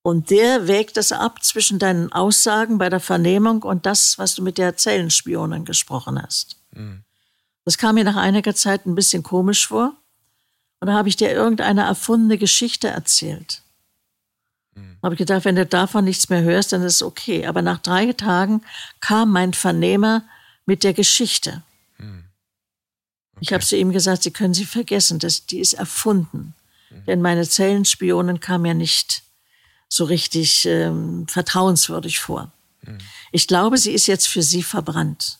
Und 0.01 0.29
der 0.29 0.67
wägt 0.67 0.97
es 0.97 1.11
ab 1.11 1.43
zwischen 1.43 1.77
deinen 1.77 2.11
Aussagen 2.11 2.77
bei 2.77 2.89
der 2.89 2.99
Vernehmung 2.99 3.63
und 3.63 3.85
das, 3.85 4.17
was 4.17 4.35
du 4.35 4.41
mit 4.41 4.57
der 4.57 4.75
Zellenspionin 4.75 5.65
gesprochen 5.65 6.21
hast. 6.21 6.57
Mhm. 6.71 7.03
Das 7.65 7.77
kam 7.77 7.95
mir 7.95 8.03
nach 8.03 8.15
einiger 8.15 8.55
Zeit 8.55 8.85
ein 8.85 8.95
bisschen 8.95 9.23
komisch 9.23 9.67
vor. 9.67 9.93
Und 10.79 10.87
da 10.87 10.93
habe 10.93 11.09
ich 11.09 11.17
dir 11.17 11.31
irgendeine 11.31 11.81
erfundene 11.81 12.37
Geschichte 12.37 12.87
erzählt. 12.87 13.61
Mhm. 14.79 14.97
Habe 15.03 15.15
ich 15.15 15.19
gedacht, 15.19 15.45
wenn 15.45 15.55
du 15.55 15.65
davon 15.65 16.05
nichts 16.05 16.29
mehr 16.29 16.41
hörst, 16.41 16.71
dann 16.73 16.81
ist 16.83 16.95
es 16.95 17.03
okay. 17.03 17.45
Aber 17.45 17.61
nach 17.61 17.79
drei 17.79 18.13
Tagen 18.13 18.61
kam 18.99 19.31
mein 19.31 19.53
Vernehmer 19.53 20.23
mit 20.65 20.83
der 20.83 20.93
Geschichte. 20.93 21.63
Mhm. 21.97 22.25
Okay. 23.33 23.39
Ich 23.41 23.53
habe 23.53 23.63
zu 23.63 23.77
ihm 23.77 23.91
gesagt, 23.91 24.23
Sie 24.23 24.31
können 24.31 24.53
sie 24.53 24.65
vergessen, 24.65 25.19
das, 25.19 25.45
die 25.45 25.59
ist 25.59 25.73
erfunden. 25.73 26.53
Mhm. 26.89 27.05
Denn 27.05 27.21
meine 27.21 27.47
Zellenspionin 27.47 28.39
kam 28.39 28.65
ja 28.65 28.73
nicht 28.73 29.23
so 29.87 30.05
richtig 30.05 30.65
ähm, 30.65 31.27
vertrauenswürdig 31.27 32.19
vor. 32.19 32.51
Mhm. 32.81 32.99
Ich 33.31 33.47
glaube, 33.47 33.77
sie 33.77 33.91
ist 33.91 34.07
jetzt 34.07 34.27
für 34.27 34.43
sie 34.43 34.63
verbrannt. 34.63 35.39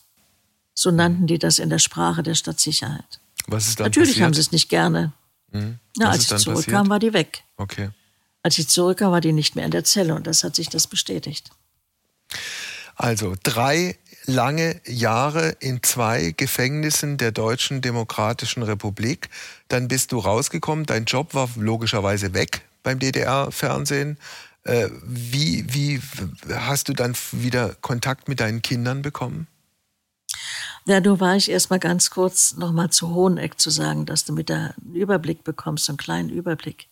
So 0.74 0.90
nannten 0.90 1.26
die 1.26 1.38
das 1.38 1.58
in 1.58 1.70
der 1.70 1.78
Sprache 1.78 2.22
der 2.22 2.34
Stadtsicherheit. 2.34 3.20
Was 3.46 3.68
ist 3.68 3.80
dann 3.80 3.86
Natürlich 3.86 4.10
passiert? 4.10 4.24
haben 4.24 4.34
sie 4.34 4.40
es 4.40 4.52
nicht 4.52 4.68
gerne. 4.68 5.12
Mhm. 5.52 5.78
Na, 5.98 6.10
als 6.10 6.30
ich 6.30 6.36
zurückkam, 6.38 6.88
war 6.88 6.98
die 6.98 7.12
weg. 7.12 7.44
Okay. 7.56 7.90
Als 8.42 8.58
ich 8.58 8.68
zurückkam, 8.68 9.12
war 9.12 9.20
die 9.20 9.32
nicht 9.32 9.56
mehr 9.56 9.64
in 9.64 9.70
der 9.70 9.84
Zelle 9.84 10.14
und 10.14 10.26
das 10.26 10.44
hat 10.44 10.56
sich 10.56 10.68
das 10.68 10.86
bestätigt. 10.86 11.50
Also 12.96 13.34
drei 13.42 13.96
lange 14.26 14.80
Jahre 14.86 15.56
in 15.60 15.82
zwei 15.82 16.32
Gefängnissen 16.36 17.16
der 17.16 17.32
Deutschen 17.32 17.80
Demokratischen 17.80 18.62
Republik. 18.62 19.28
Dann 19.68 19.88
bist 19.88 20.12
du 20.12 20.18
rausgekommen, 20.18 20.86
dein 20.86 21.04
Job 21.04 21.34
war 21.34 21.48
logischerweise 21.56 22.34
weg 22.34 22.62
beim 22.82 22.98
DDR-Fernsehen. 22.98 24.18
Äh, 24.64 24.88
wie, 25.02 25.64
wie 25.72 26.00
hast 26.52 26.88
du 26.88 26.92
dann 26.92 27.14
wieder 27.32 27.74
Kontakt 27.80 28.28
mit 28.28 28.40
deinen 28.40 28.62
Kindern 28.62 29.02
bekommen? 29.02 29.46
Ja, 30.86 31.00
du 31.00 31.20
war 31.20 31.36
ich 31.36 31.50
erst 31.50 31.70
mal 31.70 31.78
ganz 31.78 32.10
kurz 32.10 32.56
noch 32.56 32.72
mal 32.72 32.90
zu 32.90 33.14
Hoheneck 33.14 33.58
zu 33.58 33.70
sagen, 33.70 34.06
dass 34.06 34.24
du 34.24 34.32
mit 34.32 34.48
der 34.48 34.74
einen 34.78 34.94
Überblick 34.94 35.44
bekommst, 35.44 35.88
einen 35.88 35.98
kleinen 35.98 36.30
Überblick. 36.30 36.89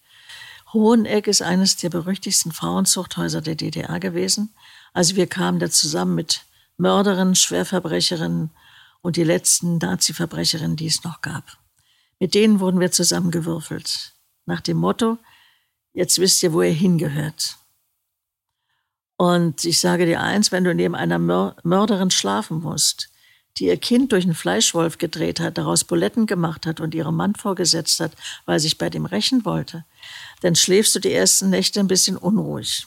Hoheneck 0.72 1.26
ist 1.26 1.42
eines 1.42 1.76
der 1.76 1.90
berüchtigsten 1.90 2.52
Frauenzuchthäuser 2.52 3.40
der 3.40 3.54
DDR 3.54 4.00
gewesen. 4.00 4.54
Also 4.92 5.16
wir 5.16 5.26
kamen 5.26 5.58
da 5.58 5.70
zusammen 5.70 6.14
mit 6.14 6.44
Mörderinnen, 6.76 7.34
Schwerverbrecherinnen 7.34 8.50
und 9.00 9.16
die 9.16 9.24
letzten 9.24 9.78
Nazi-Verbrecherinnen, 9.78 10.76
die 10.76 10.86
es 10.86 11.04
noch 11.04 11.22
gab. 11.22 11.56
Mit 12.20 12.34
denen 12.34 12.60
wurden 12.60 12.80
wir 12.80 12.90
zusammengewürfelt. 12.90 14.12
Nach 14.46 14.60
dem 14.60 14.76
Motto, 14.76 15.18
jetzt 15.92 16.18
wisst 16.18 16.42
ihr, 16.42 16.52
wo 16.52 16.62
ihr 16.62 16.72
hingehört. 16.72 17.56
Und 19.16 19.64
ich 19.64 19.80
sage 19.80 20.06
dir 20.06 20.20
eins, 20.20 20.52
wenn 20.52 20.64
du 20.64 20.74
neben 20.74 20.94
einer 20.94 21.18
Mörderin 21.18 22.10
schlafen 22.10 22.60
musst, 22.60 23.10
die 23.56 23.66
ihr 23.66 23.76
Kind 23.76 24.12
durch 24.12 24.24
einen 24.24 24.34
Fleischwolf 24.34 24.98
gedreht 24.98 25.40
hat, 25.40 25.58
daraus 25.58 25.84
Buletten 25.84 26.26
gemacht 26.26 26.66
hat 26.66 26.80
und 26.80 26.94
ihrem 26.94 27.16
Mann 27.16 27.34
vorgesetzt 27.34 28.00
hat, 28.00 28.12
weil 28.46 28.60
sie 28.60 28.68
sich 28.68 28.78
bei 28.78 28.90
dem 28.90 29.06
rächen 29.06 29.44
wollte, 29.44 29.84
dann 30.42 30.54
schläfst 30.54 30.94
du 30.94 31.00
die 31.00 31.12
ersten 31.12 31.50
Nächte 31.50 31.80
ein 31.80 31.88
bisschen 31.88 32.16
unruhig. 32.16 32.86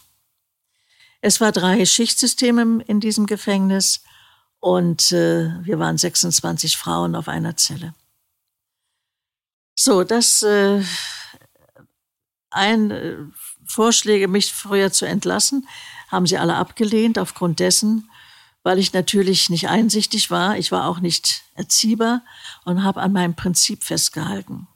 Es 1.19 1.41
war 1.41 1.51
drei 1.51 1.85
Schichtsysteme 1.85 2.83
in 2.87 2.99
diesem 2.99 3.25
Gefängnis 3.25 4.01
und 4.59 5.11
äh, 5.11 5.51
wir 5.63 5.79
waren 5.79 5.97
26 5.97 6.77
Frauen 6.77 7.15
auf 7.15 7.27
einer 7.27 7.57
Zelle. 7.57 7.93
So, 9.75 10.03
das 10.03 10.41
äh, 10.43 10.83
ein 12.51 12.91
äh, 12.91 13.17
Vorschläge, 13.65 14.27
mich 14.27 14.53
früher 14.53 14.91
zu 14.91 15.05
entlassen, 15.05 15.67
haben 16.09 16.27
sie 16.27 16.37
alle 16.37 16.55
abgelehnt 16.55 17.17
aufgrund 17.17 17.59
dessen, 17.59 18.09
weil 18.63 18.79
ich 18.79 18.93
natürlich 18.93 19.49
nicht 19.49 19.69
einsichtig 19.69 20.29
war. 20.29 20.57
Ich 20.57 20.71
war 20.71 20.87
auch 20.87 20.99
nicht 20.99 21.43
erziehbar 21.55 22.23
und 22.63 22.83
habe 22.83 23.01
an 23.01 23.11
meinem 23.11 23.35
Prinzip 23.35 23.83
festgehalten. 23.83 24.67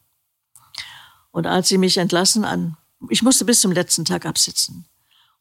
Und 1.32 1.48
als 1.48 1.68
sie 1.68 1.78
mich 1.78 1.98
entlassen 1.98 2.46
an, 2.46 2.78
ich 3.10 3.22
musste 3.22 3.46
bis 3.46 3.62
zum 3.62 3.72
letzten 3.72 4.06
Tag 4.06 4.26
absitzen. 4.26 4.86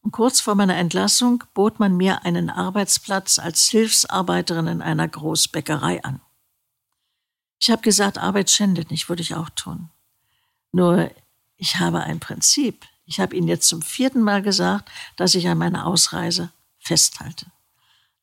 Und 0.03 0.11
kurz 0.11 0.41
vor 0.41 0.55
meiner 0.55 0.77
Entlassung 0.77 1.45
bot 1.55 1.81
man 1.81 1.97
mir 1.97 2.25
einen 2.25 2.51
Arbeitsplatz 2.51 3.39
als 3.39 3.69
Hilfsarbeiterin 3.69 4.67
in 4.67 4.83
einer 4.83 5.09
Großbäckerei 5.09 6.05
an. 6.05 6.21
Ich 7.59 7.71
habe 7.71 7.81
gesagt, 7.81 8.19
Arbeit 8.19 8.51
schändet 8.51 8.91
nicht, 8.91 9.09
würde 9.09 9.23
ich 9.23 9.35
auch 9.35 9.49
tun. 9.51 9.89
Nur 10.73 11.11
ich 11.57 11.77
habe 11.77 12.01
ein 12.01 12.21
Prinzip. 12.21 12.85
Ich 13.07 13.21
habe 13.21 13.35
Ihnen 13.35 13.49
jetzt 13.49 13.69
zum 13.69 13.81
vierten 13.81 14.21
Mal 14.21 14.43
gesagt, 14.43 14.91
dass 15.17 15.35
ich 15.35 15.49
an 15.49 15.57
meiner 15.57 15.87
Ausreise 15.87 16.51
festhalte. 16.79 17.47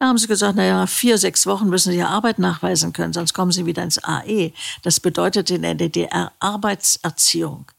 Da 0.02 0.08
haben 0.08 0.18
sie 0.18 0.26
gesagt, 0.26 0.56
naja, 0.56 0.88
vier, 0.88 1.20
sechs 1.20 1.46
Wochen 1.46 1.70
müssen 1.70 1.92
Sie 1.92 2.00
ja 2.00 2.08
Arbeit 2.08 2.40
nachweisen 2.40 2.92
können, 2.92 3.14
sonst 3.14 3.36
kommen 3.36 3.52
Sie 3.52 3.68
wieder 3.68 3.84
ins 3.84 4.04
AE. 4.04 4.52
Das 4.82 5.00
bedeutet 5.00 5.52
in 5.52 5.62
der 5.62 5.76
DDR 5.76 6.32
Arbeitserziehung. 6.40 7.72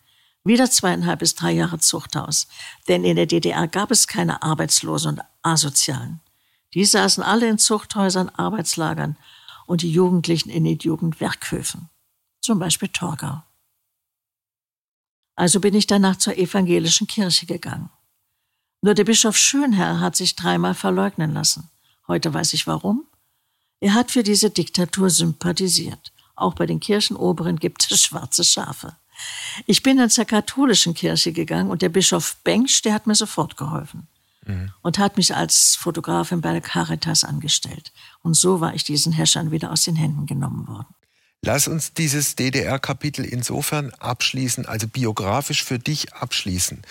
Wieder 0.44 0.70
zweieinhalb 0.70 1.18
bis 1.18 1.34
drei 1.34 1.50
Jahre 1.50 1.80
Zuchthaus. 1.80 2.46
Denn 2.86 3.02
in 3.02 3.16
der 3.16 3.26
DDR 3.26 3.66
gab 3.66 3.90
es 3.90 4.06
keine 4.06 4.40
Arbeitslosen 4.40 5.14
und 5.14 5.22
Asozialen. 5.42 6.20
Die 6.74 6.84
saßen 6.84 7.24
alle 7.24 7.48
in 7.48 7.58
Zuchthäusern, 7.58 8.28
Arbeitslagern 8.28 9.16
und 9.66 9.82
die 9.82 9.90
Jugendlichen 9.90 10.48
in 10.48 10.62
den 10.62 10.78
Jugendwerkhöfen. 10.78 11.88
Zum 12.40 12.60
Beispiel 12.60 12.90
Torgau. 12.90 13.42
Also 15.34 15.58
bin 15.58 15.74
ich 15.74 15.88
danach 15.88 16.18
zur 16.18 16.38
evangelischen 16.38 17.08
Kirche 17.08 17.46
gegangen. 17.46 17.90
Nur 18.80 18.94
der 18.94 19.02
Bischof 19.02 19.36
Schönherr 19.36 19.98
hat 19.98 20.14
sich 20.14 20.36
dreimal 20.36 20.74
verleugnen 20.74 21.34
lassen. 21.34 21.71
Heute 22.12 22.34
weiß 22.34 22.52
ich 22.52 22.66
warum. 22.66 23.06
Er 23.80 23.94
hat 23.94 24.10
für 24.10 24.22
diese 24.22 24.50
Diktatur 24.50 25.08
sympathisiert. 25.08 26.12
Auch 26.36 26.52
bei 26.52 26.66
den 26.66 26.78
Kirchenoberen 26.78 27.58
gibt 27.58 27.90
es 27.90 28.02
schwarze 28.02 28.44
Schafe. 28.44 28.94
Ich 29.64 29.82
bin 29.82 29.96
dann 29.96 30.10
zur 30.10 30.26
katholischen 30.26 30.92
Kirche 30.92 31.32
gegangen 31.32 31.70
und 31.70 31.80
der 31.80 31.88
Bischof 31.88 32.36
Bengsch, 32.44 32.82
der 32.82 32.92
hat 32.92 33.06
mir 33.06 33.14
sofort 33.14 33.56
geholfen 33.56 34.08
mhm. 34.44 34.74
und 34.82 34.98
hat 34.98 35.16
mich 35.16 35.34
als 35.34 35.74
Fotografin 35.74 36.42
bei 36.42 36.52
der 36.52 36.60
Caritas 36.60 37.24
angestellt. 37.24 37.92
Und 38.22 38.34
so 38.34 38.60
war 38.60 38.74
ich 38.74 38.84
diesen 38.84 39.14
Herrschern 39.14 39.50
wieder 39.50 39.72
aus 39.72 39.84
den 39.84 39.96
Händen 39.96 40.26
genommen 40.26 40.68
worden. 40.68 40.94
Lass 41.44 41.66
uns 41.66 41.92
dieses 41.92 42.36
DDR-Kapitel 42.36 43.24
insofern 43.24 43.90
abschließen, 43.98 44.64
also 44.66 44.86
biografisch 44.86 45.64
für 45.64 45.80
dich 45.80 46.12
abschließen. 46.14 46.82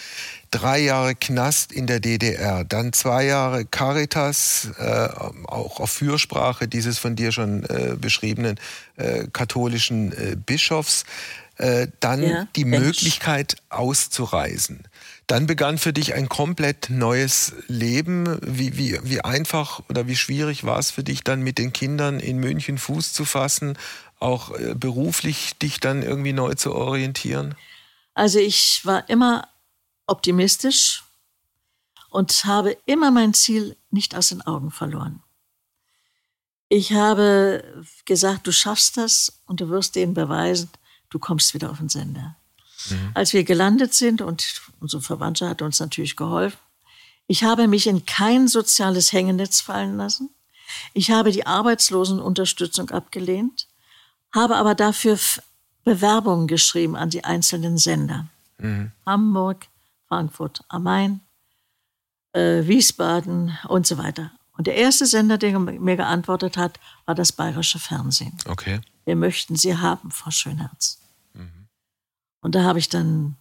Drei 0.51 0.79
Jahre 0.79 1.15
Knast 1.15 1.71
in 1.71 1.87
der 1.87 2.01
DDR, 2.01 2.65
dann 2.65 2.91
zwei 2.91 3.23
Jahre 3.23 3.63
Caritas, 3.63 4.67
äh, 4.77 5.07
auch 5.45 5.79
auf 5.79 5.91
Fürsprache 5.91 6.67
dieses 6.67 6.97
von 6.97 7.15
dir 7.15 7.31
schon 7.31 7.63
äh, 7.63 7.95
beschriebenen 7.97 8.59
äh, 8.97 9.27
katholischen 9.31 10.11
äh, 10.11 10.35
Bischofs, 10.35 11.05
äh, 11.55 11.87
dann 12.01 12.21
ja, 12.21 12.47
die 12.57 12.65
Mensch. 12.65 12.85
Möglichkeit 12.87 13.55
auszureisen. 13.69 14.83
Dann 15.27 15.47
begann 15.47 15.77
für 15.77 15.93
dich 15.93 16.13
ein 16.13 16.27
komplett 16.27 16.89
neues 16.89 17.53
Leben. 17.67 18.37
Wie, 18.45 18.77
wie, 18.77 18.99
wie 19.03 19.21
einfach 19.21 19.81
oder 19.87 20.07
wie 20.07 20.17
schwierig 20.17 20.65
war 20.65 20.77
es 20.77 20.91
für 20.91 21.03
dich 21.03 21.23
dann 21.23 21.41
mit 21.41 21.57
den 21.57 21.71
Kindern 21.71 22.19
in 22.19 22.37
München 22.37 22.77
Fuß 22.77 23.13
zu 23.13 23.23
fassen, 23.23 23.77
auch 24.21 24.51
äh, 24.51 24.75
beruflich 24.75 25.57
dich 25.57 25.79
dann 25.79 26.03
irgendwie 26.03 26.33
neu 26.33 26.53
zu 26.53 26.73
orientieren? 26.73 27.55
Also 28.13 28.39
ich 28.39 28.81
war 28.83 29.09
immer 29.09 29.47
optimistisch 30.07 31.03
und 32.09 32.45
habe 32.45 32.77
immer 32.85 33.11
mein 33.11 33.33
Ziel 33.33 33.77
nicht 33.89 34.15
aus 34.15 34.29
den 34.29 34.41
Augen 34.41 34.71
verloren. 34.71 35.23
Ich 36.67 36.93
habe 36.93 37.63
gesagt, 38.05 38.47
du 38.47 38.51
schaffst 38.51 38.97
das 38.97 39.41
und 39.45 39.59
du 39.59 39.69
wirst 39.69 39.95
denen 39.95 40.13
beweisen, 40.13 40.69
du 41.09 41.19
kommst 41.19 41.53
wieder 41.53 41.69
auf 41.69 41.79
den 41.79 41.89
Sender. 41.89 42.37
Mhm. 42.89 43.11
Als 43.13 43.33
wir 43.33 43.43
gelandet 43.43 43.93
sind 43.93 44.21
und 44.21 44.61
unsere 44.79 45.01
Verwandte 45.01 45.49
hat 45.49 45.61
uns 45.61 45.79
natürlich 45.79 46.15
geholfen, 46.15 46.59
ich 47.27 47.43
habe 47.43 47.67
mich 47.67 47.87
in 47.87 48.05
kein 48.05 48.47
soziales 48.47 49.13
Hängenetz 49.13 49.61
fallen 49.61 49.95
lassen. 49.95 50.29
Ich 50.93 51.11
habe 51.11 51.31
die 51.31 51.45
Arbeitslosenunterstützung 51.45 52.89
abgelehnt, 52.89 53.67
habe 54.33 54.55
aber 54.55 54.75
dafür 54.75 55.17
Bewerbungen 55.83 56.47
geschrieben 56.47 56.95
an 56.95 57.09
die 57.09 57.23
einzelnen 57.23 57.77
Sender. 57.77 58.27
Mhm. 58.57 58.91
Hamburg, 59.05 59.67
Frankfurt 60.07 60.63
am 60.69 60.83
Main, 60.83 61.21
äh, 62.33 62.65
Wiesbaden 62.65 63.57
und 63.67 63.87
so 63.87 63.97
weiter. 63.97 64.31
Und 64.57 64.67
der 64.67 64.75
erste 64.75 65.05
Sender, 65.05 65.37
der 65.37 65.57
mir 65.57 65.95
geantwortet 65.95 66.57
hat, 66.57 66.79
war 67.05 67.15
das 67.15 67.31
Bayerische 67.31 67.79
Fernsehen. 67.79 68.37
Okay. 68.45 68.81
Wir 69.05 69.15
möchten 69.15 69.55
Sie 69.55 69.75
haben, 69.75 70.11
Frau 70.11 70.29
Schönherz. 70.29 70.99
Mhm. 71.33 71.67
Und 72.41 72.55
da 72.55 72.63
habe 72.63 72.79
ich 72.79 72.89
dann, 72.89 73.37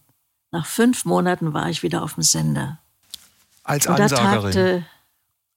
nach 0.51 0.65
fünf 0.65 1.05
Monaten 1.05 1.53
war 1.53 1.69
ich 1.69 1.83
wieder 1.83 2.01
auf 2.01 2.15
dem 2.15 2.23
Sender. 2.23 2.79
Als 3.63 3.87
Ansagerin? 3.87 4.41
Tagte, 4.41 4.85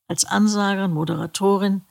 als 0.09 0.25
Ansagerin, 0.25 0.93
Moderatorin. 0.93 1.83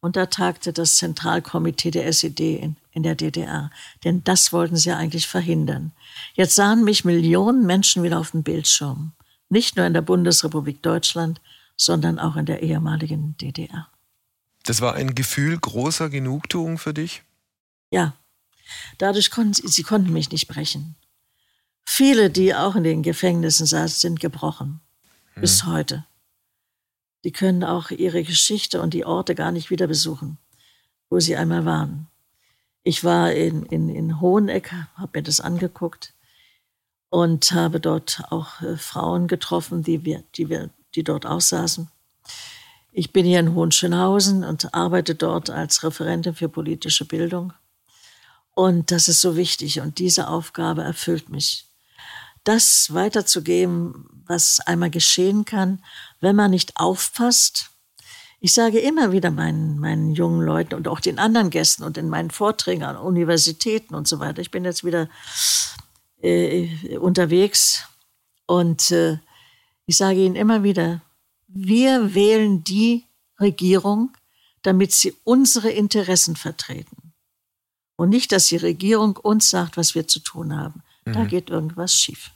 Und 0.00 0.16
da 0.16 0.26
tagte 0.26 0.72
das 0.72 0.96
Zentralkomitee 0.96 1.92
der 1.92 2.06
SED 2.08 2.56
in, 2.56 2.76
in 2.92 3.02
der 3.02 3.14
DDR. 3.14 3.70
Denn 4.04 4.22
das 4.24 4.52
wollten 4.52 4.76
sie 4.76 4.92
eigentlich 4.92 5.26
verhindern. 5.26 5.92
Jetzt 6.34 6.54
sahen 6.54 6.84
mich 6.84 7.04
Millionen 7.04 7.66
Menschen 7.66 8.02
wieder 8.02 8.20
auf 8.20 8.30
dem 8.30 8.42
Bildschirm. 8.42 9.12
Nicht 9.48 9.76
nur 9.76 9.86
in 9.86 9.94
der 9.94 10.02
Bundesrepublik 10.02 10.82
Deutschland, 10.82 11.40
sondern 11.76 12.18
auch 12.18 12.36
in 12.36 12.46
der 12.46 12.62
ehemaligen 12.62 13.36
DDR. 13.38 13.88
Das 14.64 14.80
war 14.80 14.94
ein 14.94 15.14
Gefühl 15.14 15.58
großer 15.58 16.08
Genugtuung 16.08 16.78
für 16.78 16.94
dich? 16.94 17.22
Ja. 17.90 18.14
Dadurch 18.98 19.30
konnten 19.30 19.54
sie, 19.54 19.68
sie 19.68 19.82
konnten 19.82 20.12
mich 20.12 20.30
nicht 20.30 20.48
brechen. 20.48 20.94
Viele, 21.84 22.30
die 22.30 22.54
auch 22.54 22.76
in 22.76 22.84
den 22.84 23.02
Gefängnissen 23.02 23.66
saßen, 23.66 23.98
sind 23.98 24.20
gebrochen. 24.20 24.80
Hm. 25.34 25.40
Bis 25.40 25.64
heute. 25.64 26.06
Die 27.24 27.32
können 27.32 27.64
auch 27.64 27.90
ihre 27.90 28.22
Geschichte 28.22 28.80
und 28.80 28.94
die 28.94 29.04
Orte 29.04 29.34
gar 29.34 29.52
nicht 29.52 29.70
wieder 29.70 29.86
besuchen, 29.86 30.38
wo 31.10 31.20
sie 31.20 31.36
einmal 31.36 31.64
waren. 31.64 32.08
Ich 32.84 33.04
war 33.04 33.32
in, 33.32 33.64
in, 33.66 33.88
in 33.88 34.20
Hoheneck, 34.20 34.72
habe 34.96 35.18
mir 35.18 35.22
das 35.22 35.40
angeguckt 35.40 36.14
und 37.10 37.52
habe 37.52 37.78
dort 37.78 38.22
auch 38.30 38.60
äh, 38.62 38.76
Frauen 38.76 39.28
getroffen, 39.28 39.82
die, 39.82 40.04
wir, 40.04 40.24
die, 40.34 40.48
wir, 40.48 40.70
die 40.94 41.04
dort 41.04 41.26
aussaßen. 41.26 41.88
Ich 42.90 43.12
bin 43.12 43.24
hier 43.24 43.40
in 43.40 43.54
Hohenschönhausen 43.54 44.44
und 44.44 44.74
arbeite 44.74 45.14
dort 45.14 45.48
als 45.48 45.82
Referentin 45.82 46.34
für 46.34 46.48
politische 46.48 47.04
Bildung. 47.04 47.52
Und 48.54 48.90
das 48.90 49.08
ist 49.08 49.20
so 49.20 49.36
wichtig 49.36 49.80
und 49.80 49.98
diese 49.98 50.28
Aufgabe 50.28 50.82
erfüllt 50.82 51.28
mich. 51.28 51.66
Das 52.44 52.92
weiterzugeben, 52.92 54.08
was 54.26 54.60
einmal 54.60 54.90
geschehen 54.90 55.44
kann, 55.44 55.82
wenn 56.20 56.36
man 56.36 56.50
nicht 56.50 56.76
aufpasst. 56.76 57.71
Ich 58.44 58.54
sage 58.54 58.80
immer 58.80 59.12
wieder 59.12 59.30
meinen, 59.30 59.78
meinen 59.78 60.14
jungen 60.14 60.44
Leuten 60.44 60.74
und 60.74 60.88
auch 60.88 60.98
den 60.98 61.20
anderen 61.20 61.48
Gästen 61.48 61.84
und 61.84 61.96
in 61.96 62.08
meinen 62.08 62.32
Vorträgen 62.32 62.82
an 62.82 62.96
Universitäten 62.96 63.94
und 63.94 64.08
so 64.08 64.18
weiter. 64.18 64.42
Ich 64.42 64.50
bin 64.50 64.64
jetzt 64.64 64.82
wieder 64.82 65.08
äh, 66.22 66.68
unterwegs 66.96 67.84
und 68.46 68.90
äh, 68.90 69.18
ich 69.86 69.96
sage 69.96 70.24
ihnen 70.24 70.34
immer 70.34 70.64
wieder, 70.64 71.02
wir 71.46 72.16
wählen 72.16 72.64
die 72.64 73.04
Regierung, 73.38 74.10
damit 74.62 74.90
sie 74.90 75.14
unsere 75.22 75.70
Interessen 75.70 76.34
vertreten. 76.34 77.12
Und 77.94 78.08
nicht, 78.08 78.32
dass 78.32 78.46
die 78.46 78.56
Regierung 78.56 79.18
uns 79.18 79.50
sagt, 79.50 79.76
was 79.76 79.94
wir 79.94 80.08
zu 80.08 80.18
tun 80.18 80.58
haben. 80.58 80.82
Mhm. 81.04 81.12
Da 81.12 81.24
geht 81.26 81.48
irgendwas 81.48 81.94
schief. 81.94 82.32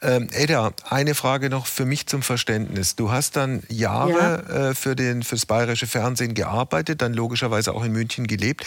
Ähm, 0.00 0.28
Eda, 0.32 0.72
eine 0.88 1.14
Frage 1.14 1.50
noch 1.50 1.66
für 1.66 1.84
mich 1.84 2.06
zum 2.06 2.22
Verständnis. 2.22 2.96
Du 2.96 3.10
hast 3.10 3.36
dann 3.36 3.62
Jahre 3.68 4.44
ja. 4.48 4.70
äh, 4.70 4.74
für, 4.74 4.94
den, 4.94 5.24
das 5.28 5.46
bayerische 5.46 5.86
Fernsehen 5.86 6.34
gearbeitet, 6.34 7.02
dann 7.02 7.14
logischerweise 7.14 7.74
auch 7.74 7.84
in 7.84 7.92
München 7.92 8.26
gelebt 8.26 8.64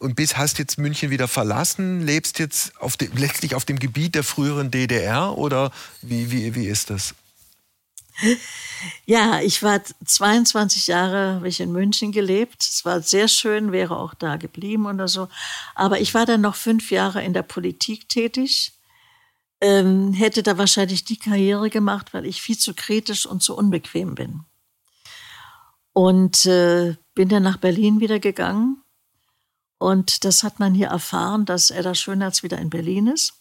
und 0.00 0.16
bis 0.16 0.36
hast 0.36 0.58
jetzt 0.58 0.78
München 0.78 1.10
wieder 1.10 1.28
verlassen, 1.28 2.04
lebst 2.06 2.38
jetzt 2.38 2.72
auf 2.80 2.96
dem, 2.96 3.14
letztlich 3.16 3.54
auf 3.54 3.66
dem 3.66 3.78
Gebiet 3.78 4.14
der 4.14 4.24
früheren 4.24 4.70
DDR 4.70 5.36
oder 5.36 5.70
wie, 6.00 6.30
wie, 6.32 6.54
wie 6.54 6.66
ist 6.66 6.90
das? 6.90 7.14
Ja, 9.06 9.40
ich 9.40 9.62
war 9.62 9.80
22 10.04 10.86
Jahre 10.86 11.34
habe 11.34 11.48
ich 11.48 11.60
in 11.60 11.72
München 11.72 12.12
gelebt. 12.12 12.62
Es 12.62 12.84
war 12.84 13.02
sehr 13.02 13.28
schön, 13.28 13.72
wäre 13.72 13.96
auch 13.96 14.14
da 14.14 14.36
geblieben 14.36 14.86
oder 14.86 15.08
so. 15.08 15.28
Aber 15.74 16.00
ich 16.00 16.14
war 16.14 16.26
dann 16.26 16.40
noch 16.40 16.54
fünf 16.54 16.90
Jahre 16.90 17.22
in 17.22 17.32
der 17.32 17.42
Politik 17.42 18.08
tätig 18.08 18.72
ähm, 19.60 20.12
hätte 20.12 20.42
da 20.42 20.58
wahrscheinlich 20.58 21.04
die 21.04 21.18
Karriere 21.18 21.70
gemacht, 21.70 22.14
weil 22.14 22.26
ich 22.26 22.42
viel 22.42 22.58
zu 22.58 22.74
kritisch 22.74 23.26
und 23.26 23.42
zu 23.42 23.56
unbequem 23.56 24.14
bin. 24.14 24.44
Und 25.92 26.46
äh, 26.46 26.96
bin 27.14 27.28
dann 27.28 27.42
nach 27.42 27.58
Berlin 27.58 28.00
wieder 28.00 28.18
gegangen. 28.20 28.82
Und 29.78 30.24
das 30.24 30.42
hat 30.42 30.58
man 30.60 30.74
hier 30.74 30.88
erfahren, 30.88 31.44
dass 31.44 31.70
Edda 31.70 31.94
Schönherz 31.94 32.42
wieder 32.42 32.58
in 32.58 32.70
Berlin 32.70 33.06
ist. 33.06 33.34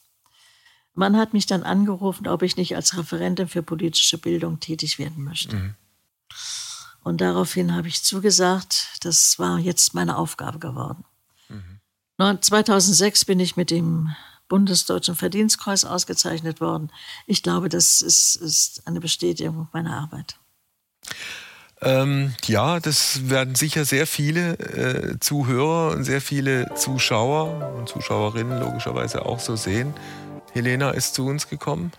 Man 0.93 1.15
hat 1.15 1.33
mich 1.33 1.45
dann 1.45 1.63
angerufen, 1.63 2.27
ob 2.27 2.41
ich 2.41 2.57
nicht 2.57 2.75
als 2.75 2.97
Referentin 2.97 3.47
für 3.47 3.63
politische 3.63 4.17
Bildung 4.17 4.59
tätig 4.59 4.99
werden 4.99 5.23
möchte. 5.23 5.55
Mhm. 5.55 5.75
Und 7.03 7.21
daraufhin 7.21 7.73
habe 7.73 7.87
ich 7.87 8.03
zugesagt, 8.03 8.97
das 9.01 9.39
war 9.39 9.59
jetzt 9.59 9.93
meine 9.93 10.17
Aufgabe 10.17 10.59
geworden. 10.59 11.05
Mhm. 11.47 12.41
2006 12.41 13.23
bin 13.25 13.39
ich 13.39 13.55
mit 13.55 13.71
dem 13.71 14.13
Bundesdeutschen 14.49 15.15
Verdienstkreuz 15.15 15.85
ausgezeichnet 15.85 16.59
worden. 16.59 16.91
Ich 17.27 17.41
glaube, 17.43 17.69
das 17.69 18.01
ist, 18.01 18.35
ist 18.35 18.81
eine 18.85 18.99
Bestätigung 18.99 19.69
meiner 19.71 19.95
Arbeit. 19.95 20.35
Ähm, 21.81 22.33
ja, 22.45 22.81
das 22.81 23.29
werden 23.29 23.55
sicher 23.55 23.85
sehr 23.85 24.05
viele 24.05 24.59
äh, 24.59 25.19
Zuhörer 25.19 25.91
und 25.91 26.03
sehr 26.03 26.19
viele 26.19 26.73
Zuschauer 26.75 27.73
und 27.77 27.87
Zuschauerinnen 27.87 28.59
logischerweise 28.59 29.25
auch 29.25 29.39
so 29.39 29.55
sehen. 29.55 29.93
Helena 30.51 30.91
ist 30.91 31.15
zu 31.15 31.25
uns 31.25 31.47
gekommen. 31.47 31.93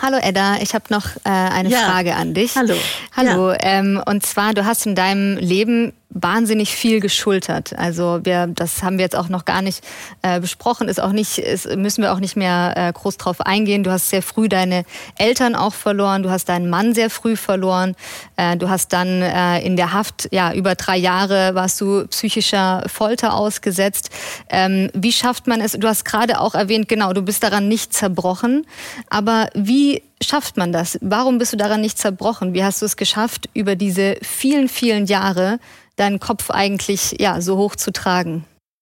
Hallo 0.00 0.16
Edda, 0.16 0.56
ich 0.62 0.74
habe 0.74 0.84
noch 0.88 1.16
äh, 1.24 1.28
eine 1.28 1.68
ja. 1.68 1.80
Frage 1.80 2.16
an 2.16 2.32
dich. 2.32 2.56
Hallo. 2.56 2.74
Hallo. 3.14 3.52
Ja. 3.52 3.58
Ähm, 3.60 4.02
und 4.06 4.24
zwar, 4.24 4.54
du 4.54 4.64
hast 4.64 4.86
in 4.86 4.94
deinem 4.94 5.36
Leben 5.36 5.92
wahnsinnig 6.14 6.74
viel 6.74 7.00
geschultert. 7.00 7.76
Also 7.78 8.20
wir, 8.22 8.46
das 8.46 8.82
haben 8.82 8.98
wir 8.98 9.04
jetzt 9.04 9.16
auch 9.16 9.28
noch 9.28 9.44
gar 9.44 9.62
nicht 9.62 9.82
äh, 10.22 10.40
besprochen, 10.40 10.88
ist 10.88 11.00
auch 11.00 11.12
nicht, 11.12 11.38
ist, 11.38 11.74
müssen 11.76 12.02
wir 12.02 12.12
auch 12.12 12.20
nicht 12.20 12.36
mehr 12.36 12.74
äh, 12.76 12.92
groß 12.92 13.16
drauf 13.16 13.40
eingehen. 13.40 13.82
Du 13.82 13.90
hast 13.90 14.10
sehr 14.10 14.22
früh 14.22 14.48
deine 14.48 14.84
Eltern 15.16 15.54
auch 15.54 15.74
verloren, 15.74 16.22
du 16.22 16.30
hast 16.30 16.48
deinen 16.48 16.68
Mann 16.68 16.94
sehr 16.94 17.10
früh 17.10 17.36
verloren, 17.36 17.94
äh, 18.36 18.56
du 18.56 18.68
hast 18.68 18.92
dann 18.92 19.22
äh, 19.22 19.60
in 19.60 19.76
der 19.76 19.92
Haft, 19.92 20.28
ja, 20.32 20.52
über 20.52 20.74
drei 20.74 20.96
Jahre 20.96 21.54
warst 21.54 21.80
du 21.80 22.06
psychischer 22.08 22.84
Folter 22.86 23.34
ausgesetzt. 23.34 24.10
Ähm, 24.50 24.90
wie 24.94 25.12
schafft 25.12 25.46
man 25.46 25.60
es? 25.60 25.72
Du 25.72 25.88
hast 25.88 26.04
gerade 26.04 26.40
auch 26.40 26.54
erwähnt, 26.54 26.88
genau, 26.88 27.12
du 27.12 27.22
bist 27.22 27.42
daran 27.42 27.68
nicht 27.68 27.92
zerbrochen, 27.92 28.66
aber 29.08 29.48
wie 29.54 30.02
schafft 30.22 30.56
man 30.56 30.72
das? 30.72 30.98
Warum 31.00 31.38
bist 31.38 31.52
du 31.52 31.56
daran 31.56 31.80
nicht 31.80 31.98
zerbrochen? 31.98 32.54
Wie 32.54 32.64
hast 32.64 32.82
du 32.82 32.86
es 32.86 32.96
geschafft, 32.96 33.48
über 33.54 33.76
diese 33.76 34.16
vielen, 34.22 34.68
vielen 34.68 35.06
Jahre 35.06 35.58
deinen 36.02 36.20
Kopf 36.20 36.50
eigentlich 36.50 37.16
ja, 37.20 37.40
so 37.40 37.56
hoch 37.56 37.76
zu 37.76 37.92
tragen? 37.92 38.44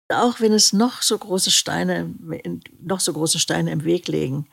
Auch 0.09 0.39
wenn 0.39 0.53
es 0.53 0.73
noch 0.73 1.01
so 1.01 1.17
große 1.17 1.51
Steine, 1.51 2.13
noch 2.79 2.99
so 2.99 3.13
große 3.13 3.39
Steine 3.39 3.71
im 3.71 3.83
Weg 3.83 4.07
legen, 4.07 4.47